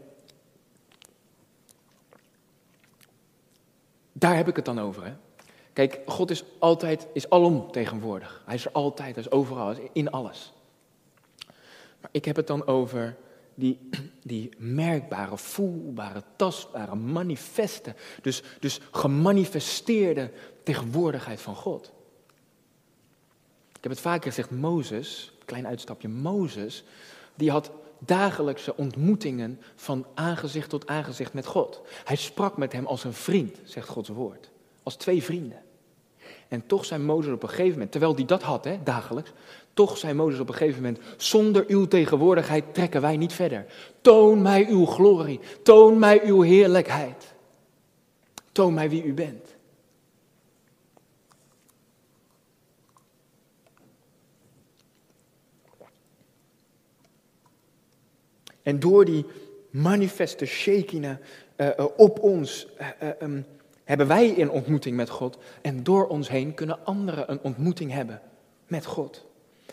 [4.12, 5.04] Daar heb ik het dan over.
[5.04, 5.12] Hè?
[5.72, 8.42] Kijk, God is altijd, is alom tegenwoordig.
[8.46, 10.52] Hij is er altijd, hij is overal, hij is in alles.
[12.00, 13.16] Maar ik heb het dan over
[13.54, 13.88] die,
[14.22, 20.30] die merkbare, voelbare, tastbare, manifeste, dus, dus gemanifesteerde
[20.62, 21.92] tegenwoordigheid van God.
[23.78, 26.84] Ik heb het vaker gezegd, Mozes, klein uitstapje, Mozes,
[27.34, 31.82] die had dagelijkse ontmoetingen van aangezicht tot aangezicht met God.
[32.04, 34.50] Hij sprak met hem als een vriend, zegt Gods woord.
[34.82, 35.62] Als twee vrienden.
[36.48, 39.32] En toch zei Mozes op een gegeven moment, terwijl hij dat had, hè, dagelijks,
[39.74, 43.66] toch zei Mozes op een gegeven moment, zonder uw tegenwoordigheid trekken wij niet verder.
[44.00, 47.34] Toon mij uw glorie, toon mij uw heerlijkheid.
[48.52, 49.56] Toon mij wie u bent.
[58.68, 59.24] En door die
[59.70, 61.16] manifeste Shekinah
[61.56, 63.46] uh, op ons uh, um,
[63.84, 65.38] hebben wij een ontmoeting met God.
[65.60, 68.20] En door ons heen kunnen anderen een ontmoeting hebben
[68.66, 69.26] met God.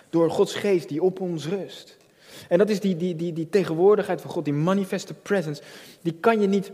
[0.09, 1.97] Door Gods geest die op ons rust.
[2.49, 5.61] En dat is die, die, die, die tegenwoordigheid van God, die manifeste presence.
[6.01, 6.71] Die kan je niet,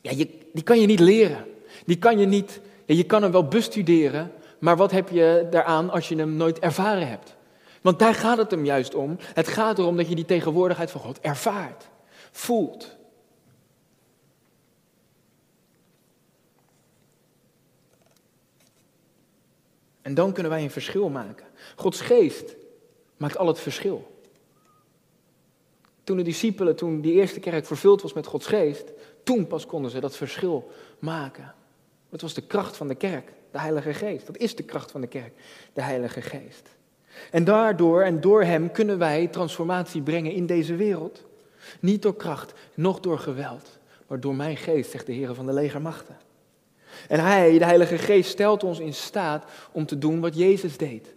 [0.00, 1.44] ja, je, die kan je niet leren.
[1.86, 4.32] Die kan je niet, je kan hem wel bestuderen.
[4.58, 7.36] Maar wat heb je daaraan als je hem nooit ervaren hebt?
[7.82, 9.16] Want daar gaat het hem juist om.
[9.20, 11.88] Het gaat erom dat je die tegenwoordigheid van God ervaart,
[12.30, 12.96] voelt.
[20.02, 21.46] En dan kunnen wij een verschil maken.
[21.76, 22.56] Gods geest
[23.16, 24.22] maakt al het verschil.
[26.04, 29.90] Toen de discipelen, toen die eerste kerk vervuld was met Gods geest, toen pas konden
[29.90, 31.54] ze dat verschil maken.
[32.08, 34.26] Dat was de kracht van de kerk, de Heilige Geest.
[34.26, 35.32] Dat is de kracht van de kerk,
[35.72, 36.77] de Heilige Geest.
[37.30, 41.24] En daardoor en door Hem kunnen wij transformatie brengen in deze wereld.
[41.80, 45.52] Niet door kracht, noch door geweld, maar door mijn geest, zegt de Heer van de
[45.52, 46.16] legermachten.
[47.08, 51.14] En Hij, de Heilige Geest, stelt ons in staat om te doen wat Jezus deed.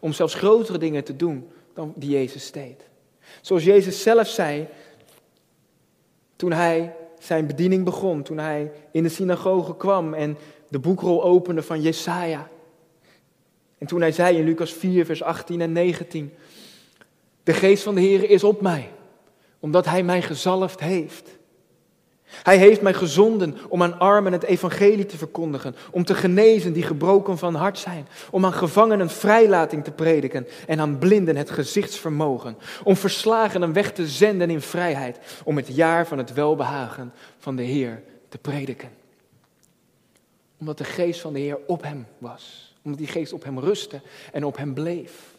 [0.00, 2.88] Om zelfs grotere dingen te doen dan die Jezus deed.
[3.40, 4.68] Zoals Jezus zelf zei
[6.36, 10.38] toen Hij zijn bediening begon, toen Hij in de synagoge kwam en
[10.68, 12.48] de boekrol opende van Jesaja.
[13.78, 16.32] En toen hij zei in Lucas 4, vers 18 en 19,
[17.42, 18.90] de geest van de Heer is op mij,
[19.60, 21.36] omdat hij mij gezalfd heeft.
[22.30, 26.82] Hij heeft mij gezonden om aan armen het evangelie te verkondigen, om te genezen die
[26.82, 32.58] gebroken van hart zijn, om aan gevangenen vrijlating te prediken en aan blinden het gezichtsvermogen,
[32.84, 37.62] om verslagenen weg te zenden in vrijheid, om het jaar van het welbehagen van de
[37.62, 38.90] Heer te prediken.
[40.58, 44.00] Omdat de geest van de Heer op hem was omdat die geest op hem rustte
[44.32, 45.36] en op hem bleef.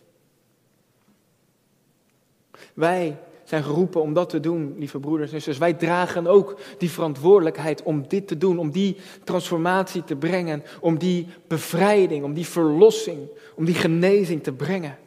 [2.74, 5.58] Wij zijn geroepen om dat te doen, lieve broeders en zusters.
[5.58, 10.98] Wij dragen ook die verantwoordelijkheid om dit te doen, om die transformatie te brengen, om
[10.98, 14.98] die bevrijding, om die verlossing, om die genezing te brengen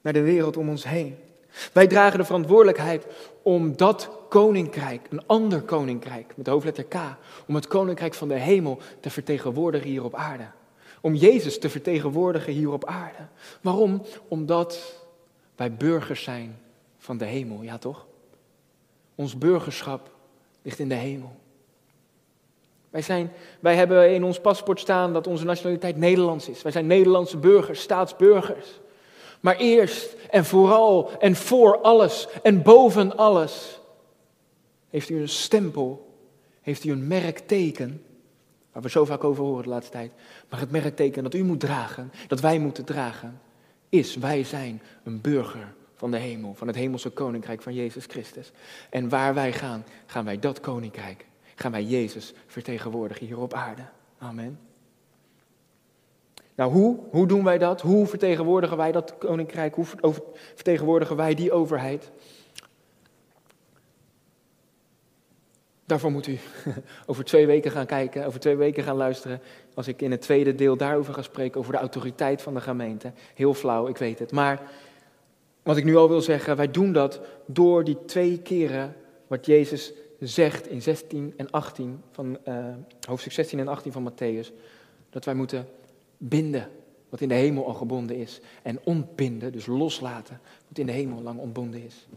[0.00, 1.16] naar de wereld om ons heen.
[1.72, 3.06] Wij dragen de verantwoordelijkheid
[3.42, 6.96] om dat koninkrijk, een ander koninkrijk, met de hoofdletter K,
[7.46, 10.44] om het koninkrijk van de hemel te vertegenwoordigen hier op aarde.
[11.00, 13.26] Om Jezus te vertegenwoordigen hier op aarde.
[13.60, 14.02] Waarom?
[14.28, 15.02] Omdat
[15.56, 16.58] wij burgers zijn
[16.98, 18.06] van de hemel, ja toch?
[19.14, 20.10] Ons burgerschap
[20.62, 21.36] ligt in de hemel.
[22.90, 26.62] Wij, zijn, wij hebben in ons paspoort staan dat onze nationaliteit Nederlands is.
[26.62, 28.80] Wij zijn Nederlandse burgers, staatsburgers.
[29.40, 33.80] Maar eerst en vooral en voor alles en boven alles
[34.90, 36.14] heeft u een stempel,
[36.60, 38.02] heeft u een merkteken
[38.78, 40.12] Waar we zo vaak over horen de laatste tijd.
[40.48, 43.40] Maar het merkteken dat u moet dragen, dat wij moeten dragen,
[43.88, 48.52] is wij zijn een burger van de hemel, van het hemelse koninkrijk van Jezus Christus.
[48.90, 53.82] En waar wij gaan, gaan wij dat koninkrijk, gaan wij Jezus vertegenwoordigen hier op aarde.
[54.18, 54.58] Amen.
[56.54, 56.98] Nou, hoe?
[57.10, 57.80] Hoe doen wij dat?
[57.80, 59.74] Hoe vertegenwoordigen wij dat koninkrijk?
[59.74, 59.86] Hoe
[60.54, 62.10] vertegenwoordigen wij die overheid?
[65.88, 66.38] Daarvoor moet u
[67.06, 69.40] over twee weken gaan kijken, over twee weken gaan luisteren.
[69.74, 73.12] Als ik in het tweede deel daarover ga spreken, over de autoriteit van de gemeente.
[73.34, 74.32] Heel flauw, ik weet het.
[74.32, 74.70] Maar
[75.62, 78.96] wat ik nu al wil zeggen, wij doen dat door die twee keren
[79.26, 82.66] wat Jezus zegt in 16 en 18 van uh,
[83.08, 84.52] hoofdstuk 16 en 18 van Matthäus.
[85.10, 85.68] Dat wij moeten
[86.16, 86.70] binden
[87.08, 88.40] wat in de hemel al gebonden is.
[88.62, 92.08] En ontbinden, dus loslaten, wat in de hemel lang ontbonden is.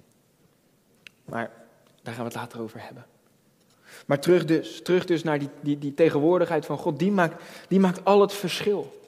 [1.25, 1.51] Maar
[2.01, 3.05] daar gaan we het later over hebben.
[4.05, 7.79] Maar terug dus, terug dus naar die, die, die tegenwoordigheid van God, die maakt, die
[7.79, 8.99] maakt al het verschil.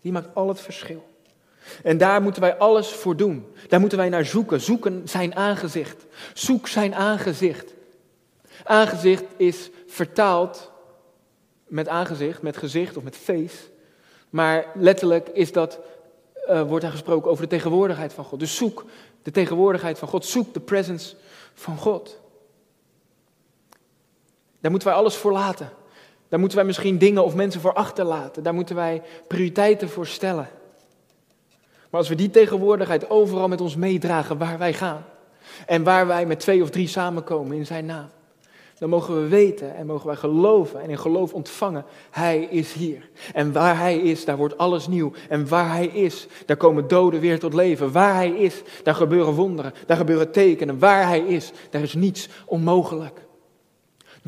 [0.00, 1.06] Die maakt al het verschil.
[1.82, 3.46] En daar moeten wij alles voor doen.
[3.68, 4.60] Daar moeten wij naar zoeken.
[4.60, 6.06] Zoeken zijn aangezicht.
[6.34, 7.74] Zoek zijn aangezicht.
[8.64, 10.70] Aangezicht is vertaald
[11.66, 13.56] met aangezicht, met gezicht of met face.
[14.30, 15.78] Maar letterlijk is dat,
[16.48, 18.40] uh, wordt daar gesproken over de tegenwoordigheid van God.
[18.40, 18.84] Dus zoek
[19.22, 20.24] de tegenwoordigheid van God.
[20.24, 21.16] Zoek de presence
[21.54, 22.20] van God.
[24.60, 25.70] Daar moeten wij alles voor laten.
[26.28, 28.42] Daar moeten wij misschien dingen of mensen voor achterlaten.
[28.42, 30.48] Daar moeten wij prioriteiten voor stellen.
[31.90, 35.04] Maar als we die tegenwoordigheid overal met ons meedragen waar wij gaan.
[35.66, 38.08] En waar wij met twee of drie samenkomen in zijn naam.
[38.78, 41.84] Dan mogen we weten en mogen wij geloven en in geloof ontvangen.
[42.10, 43.08] Hij is hier.
[43.34, 45.12] En waar hij is, daar wordt alles nieuw.
[45.28, 47.92] En waar hij is, daar komen doden weer tot leven.
[47.92, 49.72] Waar hij is, daar gebeuren wonderen.
[49.86, 50.78] Daar gebeuren tekenen.
[50.78, 53.26] Waar hij is, daar is niets onmogelijk.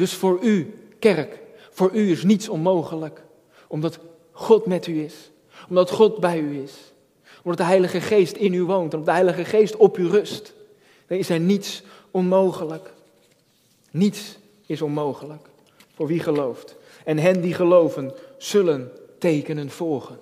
[0.01, 1.39] Dus voor u, kerk,
[1.71, 3.23] voor u is niets onmogelijk.
[3.69, 3.99] Omdat
[4.33, 5.31] God met u is.
[5.69, 6.73] Omdat God bij u is.
[7.43, 8.95] Omdat de Heilige Geest in u woont.
[8.95, 10.55] Omdat de Heilige Geest op u rust.
[11.07, 12.93] Dan is er niets onmogelijk.
[13.91, 15.49] Niets is onmogelijk
[15.95, 16.77] voor wie gelooft.
[17.05, 20.19] En hen die geloven zullen tekenen volgen.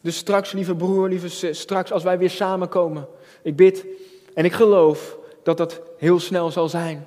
[0.00, 3.08] Dus straks, lieve broer, lieve zus, straks als wij weer samenkomen.
[3.42, 3.86] Ik bid
[4.34, 7.06] en ik geloof dat dat heel snel zal zijn.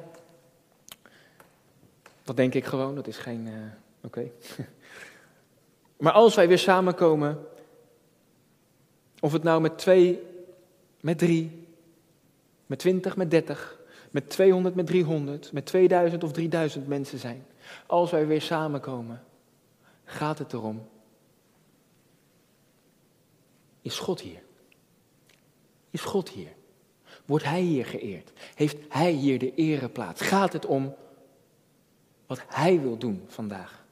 [2.28, 3.48] Dat denk ik gewoon, dat is geen.
[3.48, 3.54] Uh,
[4.02, 4.32] Oké.
[6.04, 7.46] maar als wij weer samenkomen,
[9.20, 10.22] of het nou met twee,
[11.02, 11.68] met drie,
[12.66, 13.80] met twintig, met dertig,
[14.12, 17.46] met 200, met 300, met 2000 of 3000 mensen zijn.
[17.86, 19.24] Als wij weer samenkomen,
[20.04, 20.88] gaat het erom.
[23.82, 24.42] Is God hier?
[25.90, 26.52] Is God hier?
[27.26, 28.32] Wordt Hij hier geëerd?
[28.56, 30.22] Heeft Hij hier de ereplaats?
[30.22, 30.96] Gaat het om
[32.28, 33.86] wat Hij wil doen vandaag?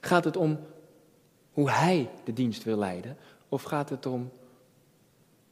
[0.00, 0.58] Gaat het om
[1.52, 3.16] hoe Hij de dienst wil leiden?
[3.48, 4.30] Of gaat het om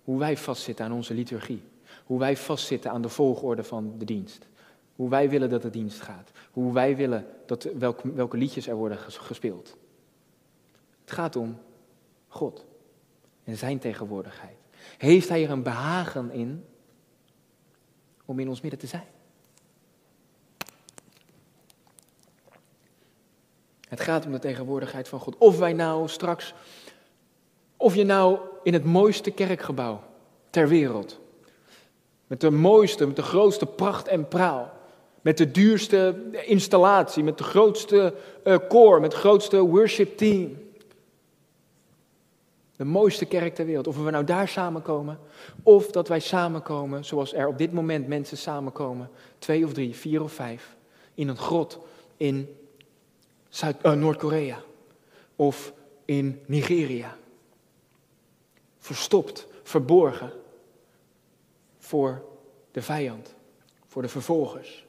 [0.04, 1.62] hoe wij vastzitten aan onze liturgie?
[2.04, 4.48] Hoe wij vastzitten aan de volgorde van de dienst?
[4.96, 6.30] Hoe wij willen dat de dienst gaat?
[6.50, 9.76] Hoe wij willen dat, welke, welke liedjes er worden gespeeld?
[11.00, 11.59] Het gaat om
[12.28, 12.66] God
[13.44, 14.56] en Zijn tegenwoordigheid.
[14.98, 16.64] Heeft Hij er een behagen in
[18.24, 19.06] om in ons midden te zijn?
[23.90, 25.37] Het gaat om de tegenwoordigheid van God.
[25.38, 26.55] Of wij nou straks,
[27.76, 30.03] of je nou in het mooiste kerkgebouw
[30.50, 31.20] ter wereld,
[32.26, 34.72] met de mooiste, met de grootste pracht en praal,
[35.20, 36.14] met de duurste
[36.46, 40.59] installatie, met de grootste uh, koor, met het grootste worship team.
[42.76, 43.87] De mooiste kerk ter wereld.
[43.87, 45.18] Of we nou daar samenkomen,
[45.62, 50.22] of dat wij samenkomen zoals er op dit moment mensen samenkomen, twee of drie, vier
[50.22, 50.76] of vijf,
[51.14, 51.79] in een grot
[52.16, 52.55] in
[53.82, 54.62] uh, Noord-Korea
[55.36, 55.72] of
[56.04, 57.16] in Nigeria.
[58.78, 60.32] Verstopt, verborgen
[61.78, 62.24] voor
[62.70, 63.34] de vijand,
[63.86, 64.86] voor de vervolgers.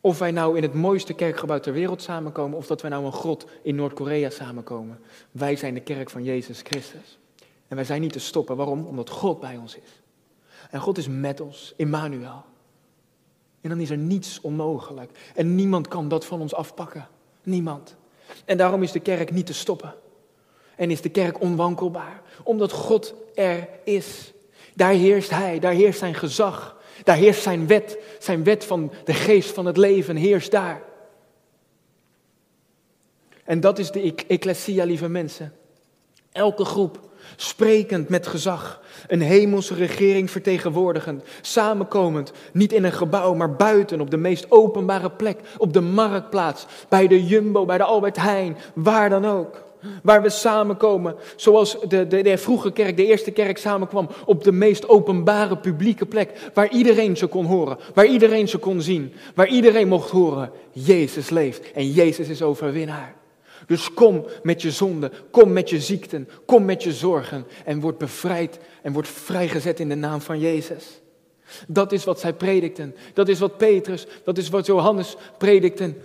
[0.00, 3.12] Of wij nou in het mooiste kerkgebouw ter wereld samenkomen, of dat wij nou een
[3.12, 5.00] grot in Noord-Korea samenkomen.
[5.30, 7.18] Wij zijn de kerk van Jezus Christus.
[7.68, 8.56] En wij zijn niet te stoppen.
[8.56, 8.86] Waarom?
[8.86, 10.02] Omdat God bij ons is.
[10.70, 12.44] En God is met ons, Immanuel.
[13.60, 15.32] En dan is er niets onmogelijk.
[15.34, 17.08] En niemand kan dat van ons afpakken.
[17.42, 17.96] Niemand.
[18.44, 19.94] En daarom is de kerk niet te stoppen.
[20.76, 22.22] En is de kerk onwankelbaar.
[22.42, 24.32] Omdat God er is.
[24.74, 26.76] Daar heerst Hij, daar heerst Zijn gezag.
[27.04, 27.98] Daar heerst Zijn wet.
[28.18, 30.82] Zijn wet van de geest van het leven heerst daar.
[33.44, 35.52] En dat is de ecclesia, lieve mensen.
[36.32, 43.56] Elke groep, sprekend met gezag, een hemelse regering vertegenwoordigend, samenkomend, niet in een gebouw, maar
[43.56, 48.16] buiten, op de meest openbare plek, op de marktplaats, bij de Jumbo, bij de Albert
[48.16, 49.64] Heijn, waar dan ook.
[50.02, 54.52] Waar we samenkomen, zoals de, de, de vroege kerk, de eerste kerk samenkwam, op de
[54.52, 56.50] meest openbare publieke plek.
[56.54, 61.30] Waar iedereen ze kon horen, waar iedereen ze kon zien, waar iedereen mocht horen, Jezus
[61.30, 63.14] leeft en Jezus is overwinnaar.
[63.72, 67.98] Dus kom met je zonde, kom met je ziekten, kom met je zorgen en word
[67.98, 71.00] bevrijd en word vrijgezet in de naam van Jezus.
[71.68, 72.96] Dat is wat zij predikten.
[73.14, 76.02] Dat is wat Petrus, dat is wat Johannes predikten.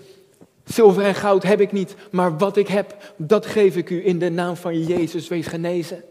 [0.64, 4.20] Zilver en goud heb ik niet, maar wat ik heb, dat geef ik u in
[4.20, 6.04] de naam van Jezus, wees genezen.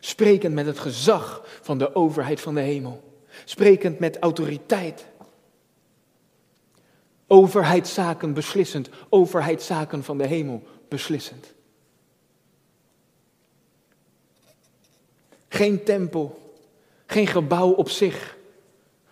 [0.00, 3.02] Sprekend met het gezag van de overheid van de hemel.
[3.44, 5.04] Sprekend met autoriteit.
[7.34, 11.54] Overheidszaken beslissend, overheidszaken van de hemel beslissend.
[15.48, 16.54] Geen tempel,
[17.06, 18.36] geen gebouw op zich,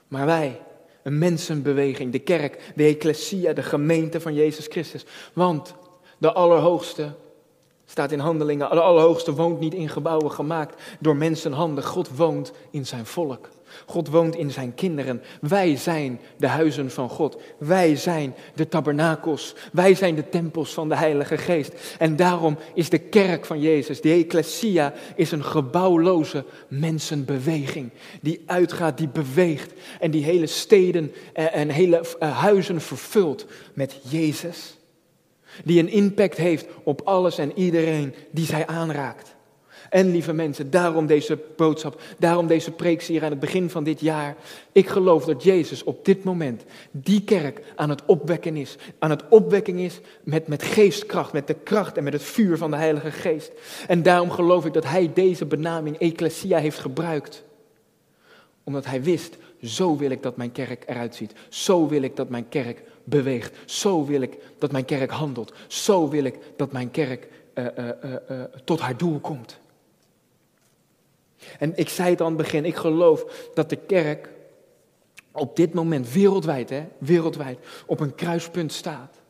[0.09, 0.61] maar wij,
[1.03, 5.05] een mensenbeweging, de kerk, de ecclesia, de gemeente van Jezus Christus.
[5.33, 5.75] Want
[6.19, 7.13] de Allerhoogste
[7.87, 11.85] staat in handelingen, de Allerhoogste woont niet in gebouwen gemaakt door mensenhanden.
[11.85, 13.49] God woont in zijn volk.
[13.87, 15.23] God woont in zijn kinderen.
[15.41, 17.41] Wij zijn de huizen van God.
[17.59, 19.55] Wij zijn de tabernakels.
[19.73, 21.97] Wij zijn de tempels van de Heilige Geest.
[21.99, 27.91] En daarom is de kerk van Jezus, de Ecclesia, is een gebouwloze mensenbeweging.
[28.21, 34.77] Die uitgaat, die beweegt en die hele steden en hele eh, huizen vervult met Jezus.
[35.65, 39.32] Die een impact heeft op alles en iedereen die zij aanraakt.
[39.93, 44.37] En lieve mensen, daarom deze boodschap, daarom deze preek aan het begin van dit jaar.
[44.73, 48.77] Ik geloof dat Jezus op dit moment die kerk aan het opwekken is.
[48.99, 52.71] Aan het opwekking is met, met geestkracht, met de kracht en met het vuur van
[52.71, 53.53] de Heilige Geest.
[53.87, 57.45] En daarom geloof ik dat Hij deze benaming Ecclesia heeft gebruikt.
[58.65, 61.33] Omdat Hij wist, zo wil ik dat mijn kerk eruit ziet.
[61.49, 63.57] Zo wil ik dat mijn kerk beweegt.
[63.65, 65.53] Zo wil ik dat mijn kerk handelt.
[65.67, 67.89] Zo wil ik dat mijn kerk uh, uh,
[68.31, 69.61] uh, tot haar doel komt.
[71.59, 74.29] En ik zei het aan het begin, ik geloof dat de kerk
[75.33, 79.21] op dit moment wereldwijd, hè, wereldwijd, op een kruispunt staat.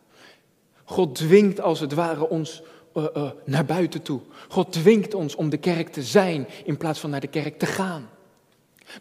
[0.85, 2.63] God dwingt als het ware ons
[2.97, 4.21] uh, uh, naar buiten toe.
[4.49, 7.67] God dwingt ons om de kerk te zijn in plaats van naar de kerk te
[7.67, 8.09] gaan.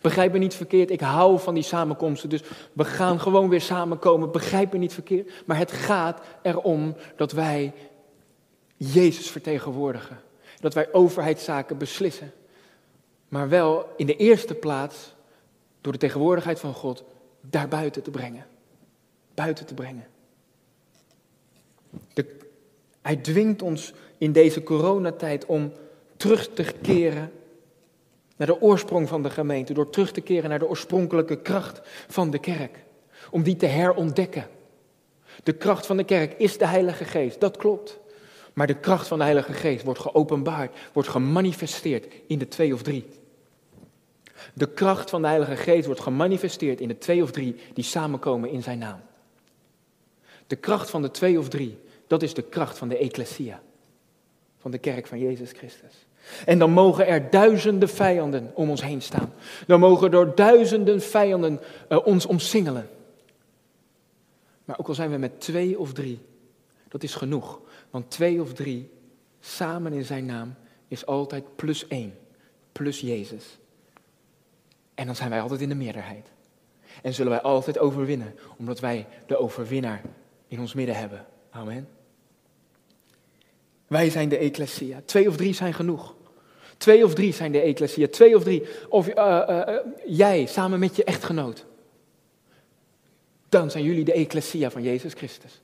[0.02, 2.44] Begrijp me niet verkeerd, ik hou van die samenkomsten, dus
[2.74, 4.32] we gaan gewoon weer samenkomen.
[4.32, 7.74] Begrijp me niet verkeerd, maar het gaat erom dat wij
[8.78, 10.20] Jezus vertegenwoordigen.
[10.60, 12.32] Dat wij overheidszaken beslissen
[13.32, 15.14] maar wel in de eerste plaats
[15.82, 17.04] door de tegenwoordigheid van God
[17.42, 18.46] daar buiten te brengen.
[19.34, 20.08] Buiten te brengen.
[22.14, 22.38] De,
[23.02, 25.72] hij dwingt ons in deze coronatijd om
[26.18, 27.32] terug te keren
[28.36, 32.32] naar de oorsprong van de gemeente, door terug te keren naar de oorspronkelijke kracht van
[32.32, 32.84] de kerk,
[33.30, 34.48] om die te herontdekken.
[35.44, 38.00] De kracht van de kerk is de Heilige Geest, dat klopt.
[38.54, 42.82] Maar de kracht van de Heilige Geest wordt geopenbaard, wordt gemanifesteerd in de twee of
[42.82, 43.20] drie.
[44.54, 48.50] De kracht van de Heilige Geest wordt gemanifesteerd in de twee of drie die samenkomen
[48.50, 49.00] in zijn naam.
[50.48, 53.62] De kracht van de twee of drie, dat is de kracht van de Ecclesia,
[54.58, 56.06] van de kerk van Jezus Christus.
[56.46, 59.34] En dan mogen er duizenden vijanden om ons heen staan.
[59.68, 62.90] Dan mogen er duizenden vijanden uh, ons omsingelen.
[64.66, 66.20] Maar ook al zijn we met twee of drie,
[66.88, 67.60] dat is genoeg.
[67.90, 68.90] Want twee of drie
[69.40, 70.56] samen in zijn naam
[70.88, 72.14] is altijd plus één,
[72.72, 73.58] plus Jezus.
[75.02, 76.28] En dan zijn wij altijd in de meerderheid.
[77.02, 80.02] En zullen wij altijd overwinnen, omdat wij de overwinnaar
[80.48, 81.26] in ons midden hebben.
[81.50, 81.88] Amen.
[83.88, 85.02] Wij zijn de ecclesia.
[85.06, 86.16] Twee of drie zijn genoeg.
[86.78, 88.08] Twee of drie zijn de ecclesia.
[88.08, 88.64] Twee of drie.
[88.90, 91.66] Of uh, uh, jij samen met je echtgenoot.
[93.50, 95.62] Dan zijn jullie de ecclesia van Jezus Christus.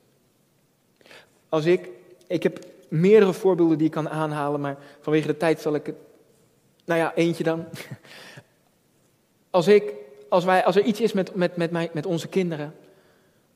[1.48, 1.88] Als ik,
[2.26, 5.96] ik heb meerdere voorbeelden die ik kan aanhalen, maar vanwege de tijd zal ik het,
[6.84, 7.64] nou ja, eentje dan.
[9.50, 9.94] Als, ik,
[10.28, 12.74] als, wij, als er iets is met, met, met, mij, met onze kinderen,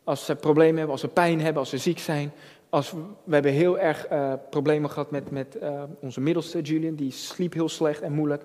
[0.05, 2.33] als ze problemen hebben, als ze pijn hebben, als ze ziek zijn.
[2.69, 2.93] Als
[3.25, 7.53] we, hebben heel erg uh, problemen gehad met, met uh, onze middelste Julian, die sliep
[7.53, 8.45] heel slecht en moeilijk.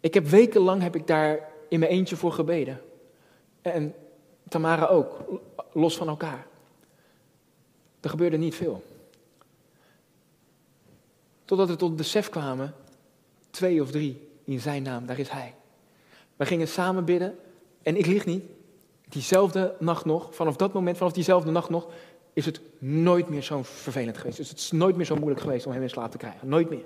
[0.00, 2.80] Ik heb wekenlang heb ik daar in mijn eentje voor gebeden.
[3.62, 3.94] En
[4.48, 5.40] Tamara ook,
[5.72, 6.46] los van elkaar.
[8.00, 8.82] Er gebeurde niet veel.
[11.44, 12.74] Totdat we tot het besef kwamen,
[13.50, 15.54] twee of drie in zijn naam, daar is hij.
[16.36, 17.38] We gingen samen bidden
[17.82, 18.44] en ik lieg niet.
[19.08, 21.88] Diezelfde nacht nog, vanaf dat moment, vanaf diezelfde nacht nog,
[22.32, 24.36] is het nooit meer zo vervelend geweest.
[24.36, 26.48] Dus het is nooit meer zo moeilijk geweest om hem in slaap te krijgen.
[26.48, 26.84] Nooit meer.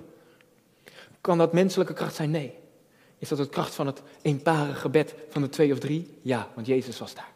[1.21, 2.31] Kan dat menselijke kracht zijn?
[2.31, 2.53] Nee.
[3.17, 6.17] Is dat het kracht van het eenparige gebed van de twee of drie?
[6.21, 7.33] Ja, want Jezus was daar.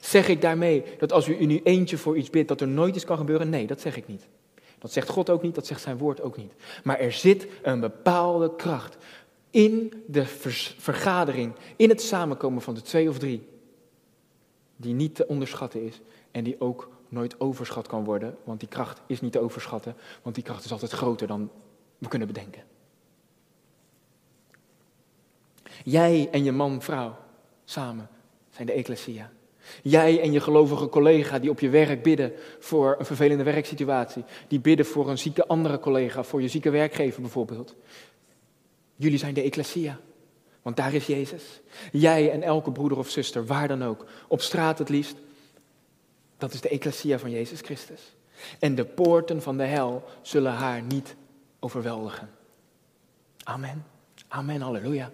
[0.00, 2.94] Zeg ik daarmee dat als u in uw eentje voor iets bidt, dat er nooit
[2.94, 3.48] iets kan gebeuren?
[3.48, 4.26] Nee, dat zeg ik niet.
[4.78, 6.52] Dat zegt God ook niet, dat zegt zijn woord ook niet.
[6.84, 8.96] Maar er zit een bepaalde kracht
[9.52, 10.24] in de
[10.78, 13.48] vergadering, in het samenkomen van de twee of drie,
[14.76, 16.00] die niet te onderschatten is
[16.30, 20.34] en die ook nooit overschat kan worden, want die kracht is niet te overschatten, want
[20.34, 21.50] die kracht is altijd groter dan
[21.98, 22.62] we kunnen bedenken.
[25.84, 27.16] Jij en je man, vrouw,
[27.64, 28.08] samen
[28.50, 29.30] zijn de ecclesia.
[29.82, 34.24] Jij en je gelovige collega die op je werk bidden voor een vervelende werksituatie.
[34.48, 37.74] Die bidden voor een zieke andere collega, voor je zieke werkgever bijvoorbeeld.
[39.02, 40.00] Jullie zijn de ecclesia,
[40.62, 41.42] want daar is Jezus.
[41.92, 45.16] Jij en elke broeder of zuster, waar dan ook, op straat het liefst.
[46.38, 48.00] Dat is de ecclesia van Jezus Christus.
[48.58, 51.14] En de poorten van de hel zullen haar niet
[51.60, 52.30] overweldigen.
[53.44, 53.84] Amen.
[54.28, 55.10] Amen, halleluja.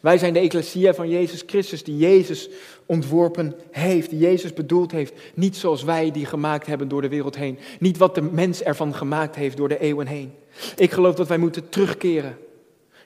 [0.00, 2.48] Wij zijn de ecclesia van Jezus Christus, die Jezus
[2.86, 5.14] ontworpen heeft, die Jezus bedoeld heeft.
[5.34, 7.58] Niet zoals wij die gemaakt hebben door de wereld heen.
[7.78, 10.34] Niet wat de mens ervan gemaakt heeft door de eeuwen heen.
[10.76, 12.38] Ik geloof dat wij moeten terugkeren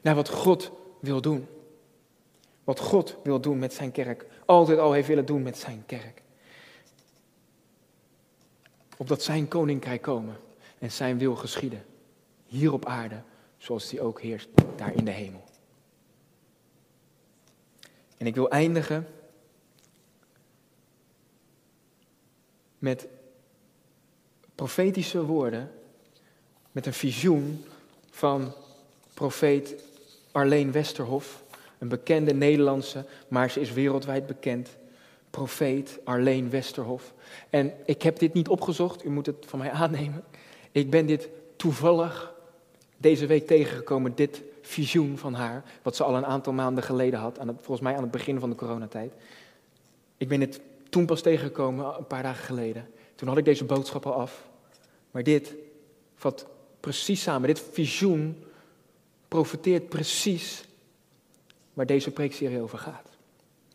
[0.07, 1.47] naar wat God wil doen.
[2.65, 4.27] Wat God wil doen met zijn kerk.
[4.45, 6.23] Altijd al heeft willen doen met zijn kerk.
[8.97, 10.37] Opdat zijn koninkrijk komen
[10.79, 11.85] en zijn wil geschieden.
[12.47, 13.23] Hier op aarde,
[13.57, 15.45] zoals die ook heerst daar in de hemel.
[18.17, 19.07] En ik wil eindigen
[22.79, 23.07] met
[24.55, 25.71] profetische woorden,
[26.73, 27.65] met een visioen
[28.11, 28.53] van
[29.15, 29.85] profeet
[30.37, 31.45] Arleen Westerhof,
[31.79, 34.77] een bekende Nederlandse, maar ze is wereldwijd bekend,
[35.31, 37.15] profeet Arleen Westerhof.
[37.51, 40.25] En ik heb dit niet opgezocht, u moet het van mij aannemen.
[40.73, 42.35] Ik ben dit toevallig
[42.97, 47.39] deze week tegengekomen, dit visioen van haar, wat ze al een aantal maanden geleden had,
[47.39, 49.13] aan volgens mij aan het begin van de coronatijd.
[50.17, 52.89] Ik ben het toen pas tegengekomen, een paar dagen geleden.
[53.15, 54.49] Toen had ik deze boodschap al af.
[55.11, 55.55] Maar dit
[56.15, 56.47] vat
[56.81, 58.45] precies samen, dit visioen
[59.37, 60.65] profiteert precies
[61.73, 63.09] waar deze preekserie over gaat.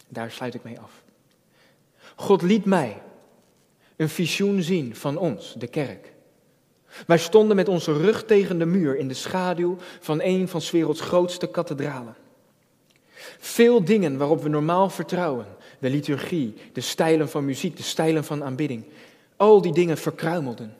[0.08, 1.04] Daar sluit ik mee af.
[2.16, 3.02] God liet mij
[3.96, 6.14] een visioen zien van ons, de kerk.
[7.08, 10.72] Wij stonden met onze rug tegen de muur in de schaduw van een van 's
[10.72, 12.16] werelds grootste kathedralen.
[13.40, 15.46] Veel dingen waarop we normaal vertrouwen,
[15.80, 18.84] de liturgie, de stijlen van muziek, de stijlen van aanbidding,
[19.36, 20.78] al die dingen verkruimelden.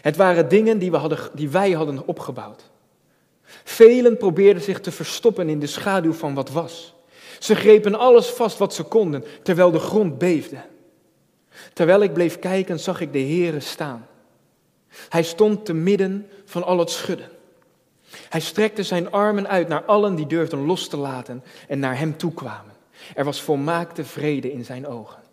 [0.00, 2.74] Het waren dingen die, we hadden, die wij hadden opgebouwd.
[3.64, 6.94] Velen probeerden zich te verstoppen in de schaduw van wat was.
[7.38, 10.56] Ze grepen alles vast wat ze konden, terwijl de grond beefde.
[11.72, 14.06] Terwijl ik bleef kijken, zag ik de Heere staan.
[15.08, 17.28] Hij stond te midden van al het schudden.
[18.28, 22.16] Hij strekte zijn armen uit naar allen die durfden los te laten en naar hem
[22.16, 22.74] toekwamen.
[23.14, 25.25] Er was volmaakte vrede in zijn ogen.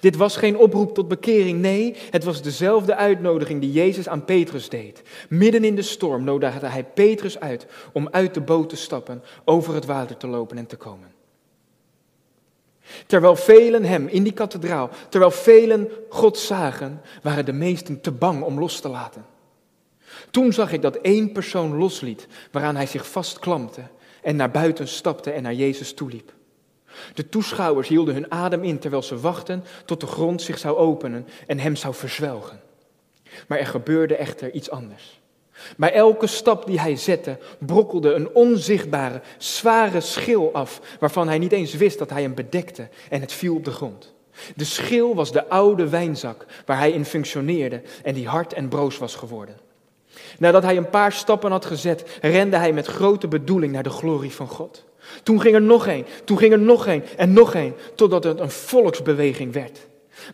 [0.00, 4.68] Dit was geen oproep tot bekering, nee, het was dezelfde uitnodiging die Jezus aan Petrus
[4.68, 5.02] deed.
[5.28, 9.74] Midden in de storm nodigde hij Petrus uit om uit de boot te stappen, over
[9.74, 11.12] het water te lopen en te komen.
[13.06, 18.42] Terwijl velen hem in die kathedraal, terwijl velen God zagen, waren de meesten te bang
[18.42, 19.24] om los te laten.
[20.30, 23.82] Toen zag ik dat één persoon losliet, waaraan hij zich vastklampte
[24.22, 26.32] en naar buiten stapte en naar Jezus toeliep.
[27.14, 31.26] De toeschouwers hielden hun adem in terwijl ze wachten tot de grond zich zou openen
[31.46, 32.60] en hem zou verzwelgen.
[33.46, 35.20] Maar er gebeurde echter iets anders.
[35.76, 41.52] Bij elke stap die hij zette, brokkelde een onzichtbare, zware schil af, waarvan hij niet
[41.52, 44.14] eens wist dat hij hem bedekte en het viel op de grond.
[44.56, 48.98] De schil was de oude wijnzak waar hij in functioneerde en die hard en broos
[48.98, 49.56] was geworden.
[50.38, 54.32] Nadat hij een paar stappen had gezet, rende hij met grote bedoeling naar de glorie
[54.32, 54.84] van God.
[55.22, 58.40] Toen ging er nog één, toen ging er nog één en nog één, totdat het
[58.40, 59.78] een volksbeweging werd.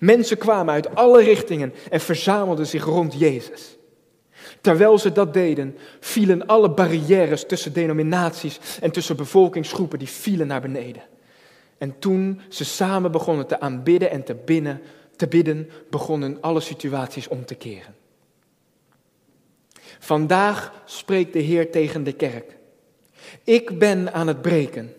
[0.00, 3.76] Mensen kwamen uit alle richtingen en verzamelden zich rond Jezus.
[4.60, 10.60] Terwijl ze dat deden, vielen alle barrières tussen denominaties en tussen bevolkingsgroepen, die vielen naar
[10.60, 11.02] beneden.
[11.78, 14.80] En toen ze samen begonnen te aanbidden en te, binnen,
[15.16, 17.94] te bidden, begonnen alle situaties om te keren.
[19.98, 22.56] Vandaag spreekt de Heer tegen de kerk.
[23.44, 24.94] Ik ben aan het breken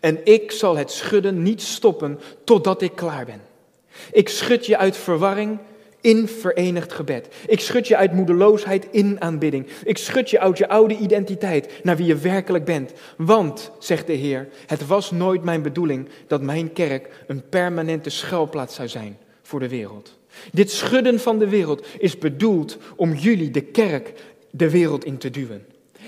[0.00, 3.40] en ik zal het schudden niet stoppen totdat ik klaar ben.
[4.12, 5.58] Ik schud je uit verwarring
[6.00, 7.28] in verenigd gebed.
[7.46, 9.66] Ik schud je uit moedeloosheid in aanbidding.
[9.84, 12.92] Ik schud je uit je oude identiteit naar wie je werkelijk bent.
[13.16, 18.74] Want, zegt de Heer, het was nooit mijn bedoeling dat mijn kerk een permanente schuilplaats
[18.74, 20.18] zou zijn voor de wereld.
[20.52, 24.12] Dit schudden van de wereld is bedoeld om jullie, de kerk,
[24.50, 25.66] de wereld in te duwen.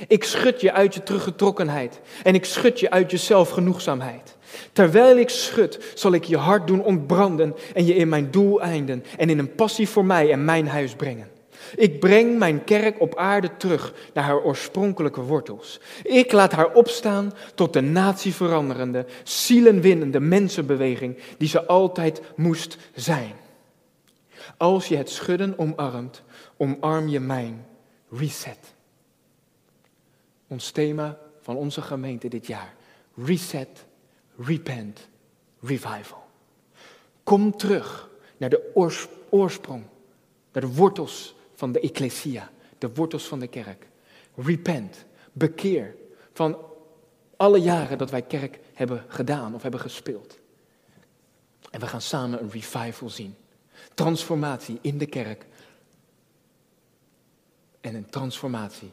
[0.09, 4.36] Ik schud je uit je teruggetrokkenheid en ik schud je uit je zelfgenoegzaamheid.
[4.72, 9.05] Terwijl ik schud, zal ik je hart doen ontbranden en je in mijn doel einden
[9.16, 11.34] en in een passie voor mij en mijn huis brengen.
[11.74, 15.80] Ik breng mijn kerk op aarde terug naar haar oorspronkelijke wortels.
[16.03, 23.32] Ik laat haar opstaan tot de natie veranderende, zielenwinnende mensenbeweging die ze altijd moest zijn.
[24.57, 26.22] Als je het schudden omarmt,
[26.57, 27.66] omarm je mijn
[28.11, 28.76] reset.
[30.47, 32.74] Ons thema van onze gemeente dit jaar.
[33.16, 33.84] Reset,
[34.38, 35.09] repent,
[35.61, 36.24] revival.
[37.22, 38.70] Kom terug naar de
[39.30, 39.84] oorsprong,
[40.53, 43.86] naar de wortels van de ecclesia, de wortels van de kerk.
[44.34, 45.94] Repent, bekeer
[46.32, 46.59] van
[47.36, 50.38] alle jaren dat wij kerk hebben gedaan of hebben gespeeld.
[51.70, 53.36] En we gaan samen een revival zien.
[53.94, 55.47] Transformatie in de kerk.
[57.80, 58.90] En een transformatie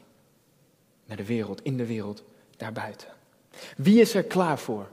[1.06, 2.22] naar de wereld, in de wereld,
[2.56, 3.08] daarbuiten.
[3.76, 4.88] Wie is er klaar voor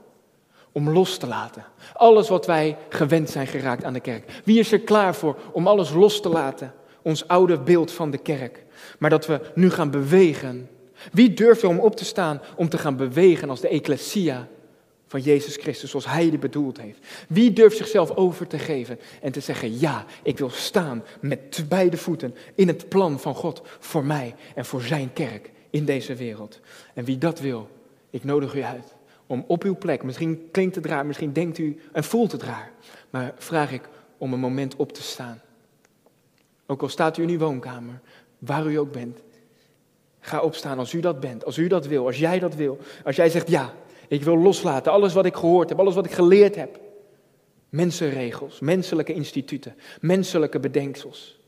[0.72, 1.64] om los te laten?
[1.92, 4.40] Alles wat wij gewend zijn geraakt aan de kerk.
[4.44, 6.74] Wie is er klaar voor om alles los te laten?
[7.02, 8.64] Ons oude beeld van de kerk.
[8.98, 10.68] Maar dat we nu gaan bewegen.
[11.12, 14.48] Wie durft er om op te staan om te gaan bewegen als de ecclesia
[15.06, 16.98] van Jezus Christus, zoals Hij die bedoeld heeft?
[17.28, 21.96] Wie durft zichzelf over te geven en te zeggen, ja, ik wil staan met beide
[21.96, 26.60] voeten in het plan van God voor mij en voor Zijn kerk in deze wereld?
[26.94, 27.68] En wie dat wil,
[28.10, 28.94] ik nodig u uit
[29.26, 32.70] om op uw plek, misschien klinkt het raar, misschien denkt u en voelt het raar,
[33.10, 35.40] maar vraag ik om een moment op te staan.
[36.66, 38.00] Ook al staat u in uw woonkamer,
[38.38, 39.22] waar u ook bent,
[40.20, 42.78] ga opstaan als u dat bent, als u dat wil, als jij dat wil.
[43.04, 43.74] Als jij zegt, ja,
[44.08, 46.80] ik wil loslaten, alles wat ik gehoord heb, alles wat ik geleerd heb.
[47.68, 51.40] Mensenregels, menselijke instituten, menselijke bedenksels.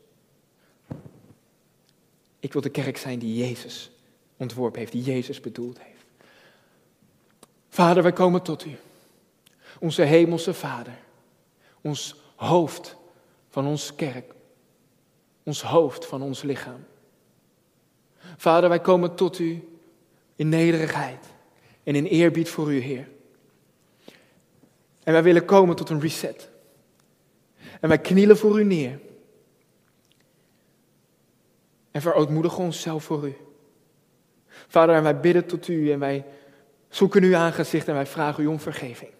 [2.40, 3.93] Ik wil de kerk zijn die Jezus
[4.37, 6.05] ontworpen heeft, die Jezus bedoeld heeft.
[7.68, 8.76] Vader, wij komen tot u.
[9.78, 10.99] Onze hemelse Vader.
[11.80, 12.97] Ons hoofd
[13.49, 14.32] van ons kerk.
[15.43, 16.85] Ons hoofd van ons lichaam.
[18.37, 19.68] Vader, wij komen tot u
[20.37, 21.26] in nederigheid
[21.82, 23.09] en in eerbied voor u, Heer.
[25.03, 26.51] En wij willen komen tot een reset.
[27.80, 29.01] En wij knielen voor u neer.
[31.91, 33.37] En verootmoedigen onszelf voor u.
[34.68, 36.24] Vader, wij bidden tot u en wij
[36.88, 39.10] zoeken uw aangezicht en wij vragen u om vergeving.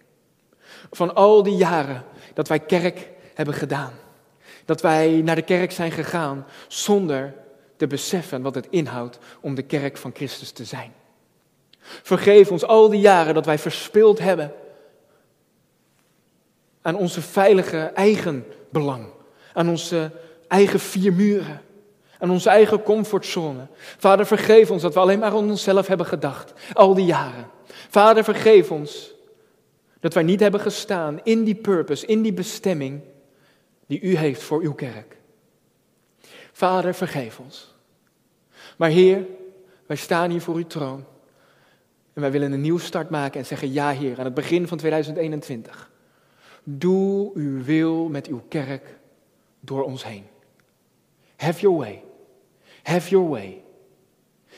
[0.91, 3.93] Van al die jaren dat wij kerk hebben gedaan.
[4.65, 7.33] Dat wij naar de kerk zijn gegaan zonder
[7.75, 10.93] te beseffen wat het inhoudt om de kerk van Christus te zijn.
[11.79, 14.53] Vergeef ons al die jaren dat wij verspild hebben
[16.81, 19.07] aan onze veilige eigen belang,
[19.53, 20.11] aan onze
[20.47, 21.61] eigen vier muren,
[22.19, 23.67] aan onze eigen comfortzone.
[23.97, 27.49] Vader, vergeef ons dat we alleen maar aan onszelf hebben gedacht, al die jaren.
[27.89, 29.13] Vader, vergeef ons
[29.99, 33.01] dat wij niet hebben gestaan in die purpose, in die bestemming
[33.87, 35.17] die u heeft voor uw kerk.
[36.51, 37.73] Vader, vergeef ons.
[38.77, 39.25] Maar Heer,
[39.85, 41.05] wij staan hier voor uw troon.
[42.13, 44.77] En wij willen een nieuw start maken en zeggen, ja Heer, aan het begin van
[44.77, 45.91] 2021.
[46.63, 48.97] Doe uw wil met uw kerk
[49.59, 50.25] door ons heen.
[51.35, 52.04] Have your way.
[52.85, 53.63] Have your way.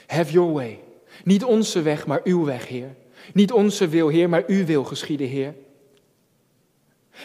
[0.08, 0.80] Have your way.
[1.24, 2.96] Niet onze weg, maar uw weg, Heer.
[3.34, 5.54] Niet onze wil, Heer, maar uw wil geschieden, Heer.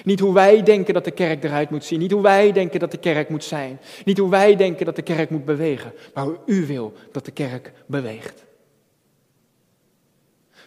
[0.05, 1.98] Niet hoe wij denken dat de kerk eruit moet zien.
[1.98, 3.80] Niet hoe wij denken dat de kerk moet zijn.
[4.05, 5.92] Niet hoe wij denken dat de kerk moet bewegen.
[6.14, 8.44] Maar hoe u wil dat de kerk beweegt.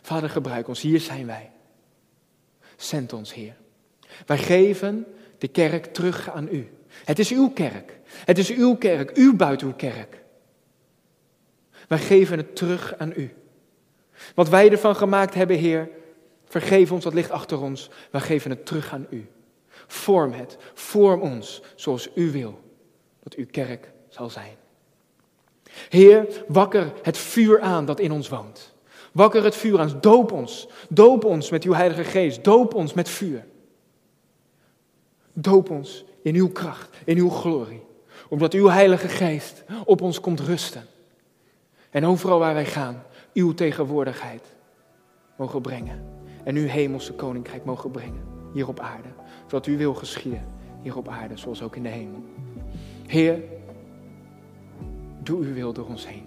[0.01, 0.81] Vader, gebruik ons.
[0.81, 1.51] Hier zijn wij.
[2.75, 3.55] Zend ons, Heer.
[4.25, 5.05] Wij geven
[5.38, 6.69] de kerk terug aan u.
[7.05, 7.99] Het is uw kerk.
[8.05, 9.17] Het is uw kerk.
[9.17, 10.23] U buiten uw kerk.
[11.88, 13.33] Wij geven het terug aan u.
[14.36, 15.89] Wat wij ervan gemaakt hebben, Heer,
[16.45, 17.89] vergeef ons, dat ligt achter ons.
[18.11, 19.27] Wij geven het terug aan u.
[19.88, 22.59] Vorm het, vorm ons zoals u wil
[23.23, 24.55] dat uw kerk zal zijn.
[25.89, 28.73] Heer, wakker het vuur aan dat in ons woont.
[29.11, 30.67] Wakker het vuur aan, doop ons.
[30.89, 32.43] Doop ons met uw Heilige Geest.
[32.43, 33.45] Doop ons met vuur.
[35.33, 37.83] Doop ons in uw kracht, in uw glorie.
[38.29, 40.88] Omdat uw Heilige Geest op ons komt rusten.
[41.95, 44.55] En overal waar wij gaan, uw tegenwoordigheid
[45.37, 46.03] mogen brengen.
[46.43, 48.23] En uw hemelse koninkrijk mogen brengen
[48.53, 49.07] hier op aarde.
[49.41, 50.45] Zodat u wil geschieden
[50.81, 52.23] hier op aarde, zoals ook in de hemel.
[53.07, 53.39] Heer,
[55.23, 56.25] doe uw wil door ons heen.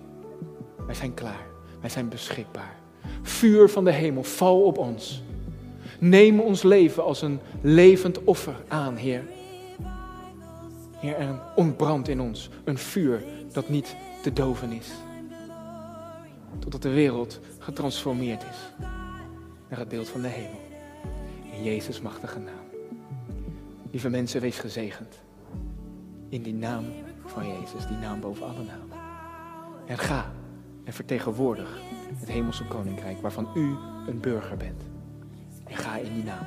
[0.87, 1.47] Wij zijn klaar.
[1.81, 2.77] Wij zijn beschikbaar.
[3.23, 5.23] Vuur van de hemel, val op ons.
[5.99, 9.25] Neem ons leven als een levend offer aan, Heer.
[10.97, 14.91] Heer, en ontbrandt in ons een vuur dat niet te doven is
[16.59, 18.87] totdat de wereld getransformeerd is
[19.69, 20.61] naar het beeld van de hemel.
[21.53, 22.67] In Jezus' machtige naam.
[23.91, 25.21] Lieve mensen, wees gezegend.
[26.29, 26.85] In die naam
[27.25, 28.97] van Jezus, die naam boven alle namen.
[29.87, 30.33] En ga
[30.85, 31.81] en vertegenwoordig
[32.15, 33.77] het hemelse koninkrijk waarvan u
[34.07, 34.83] een burger bent.
[35.65, 36.47] En ga in die naam.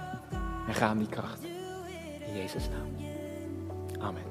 [0.68, 1.44] En ga in die kracht.
[2.28, 3.08] In Jezus' naam.
[4.00, 4.31] Amen.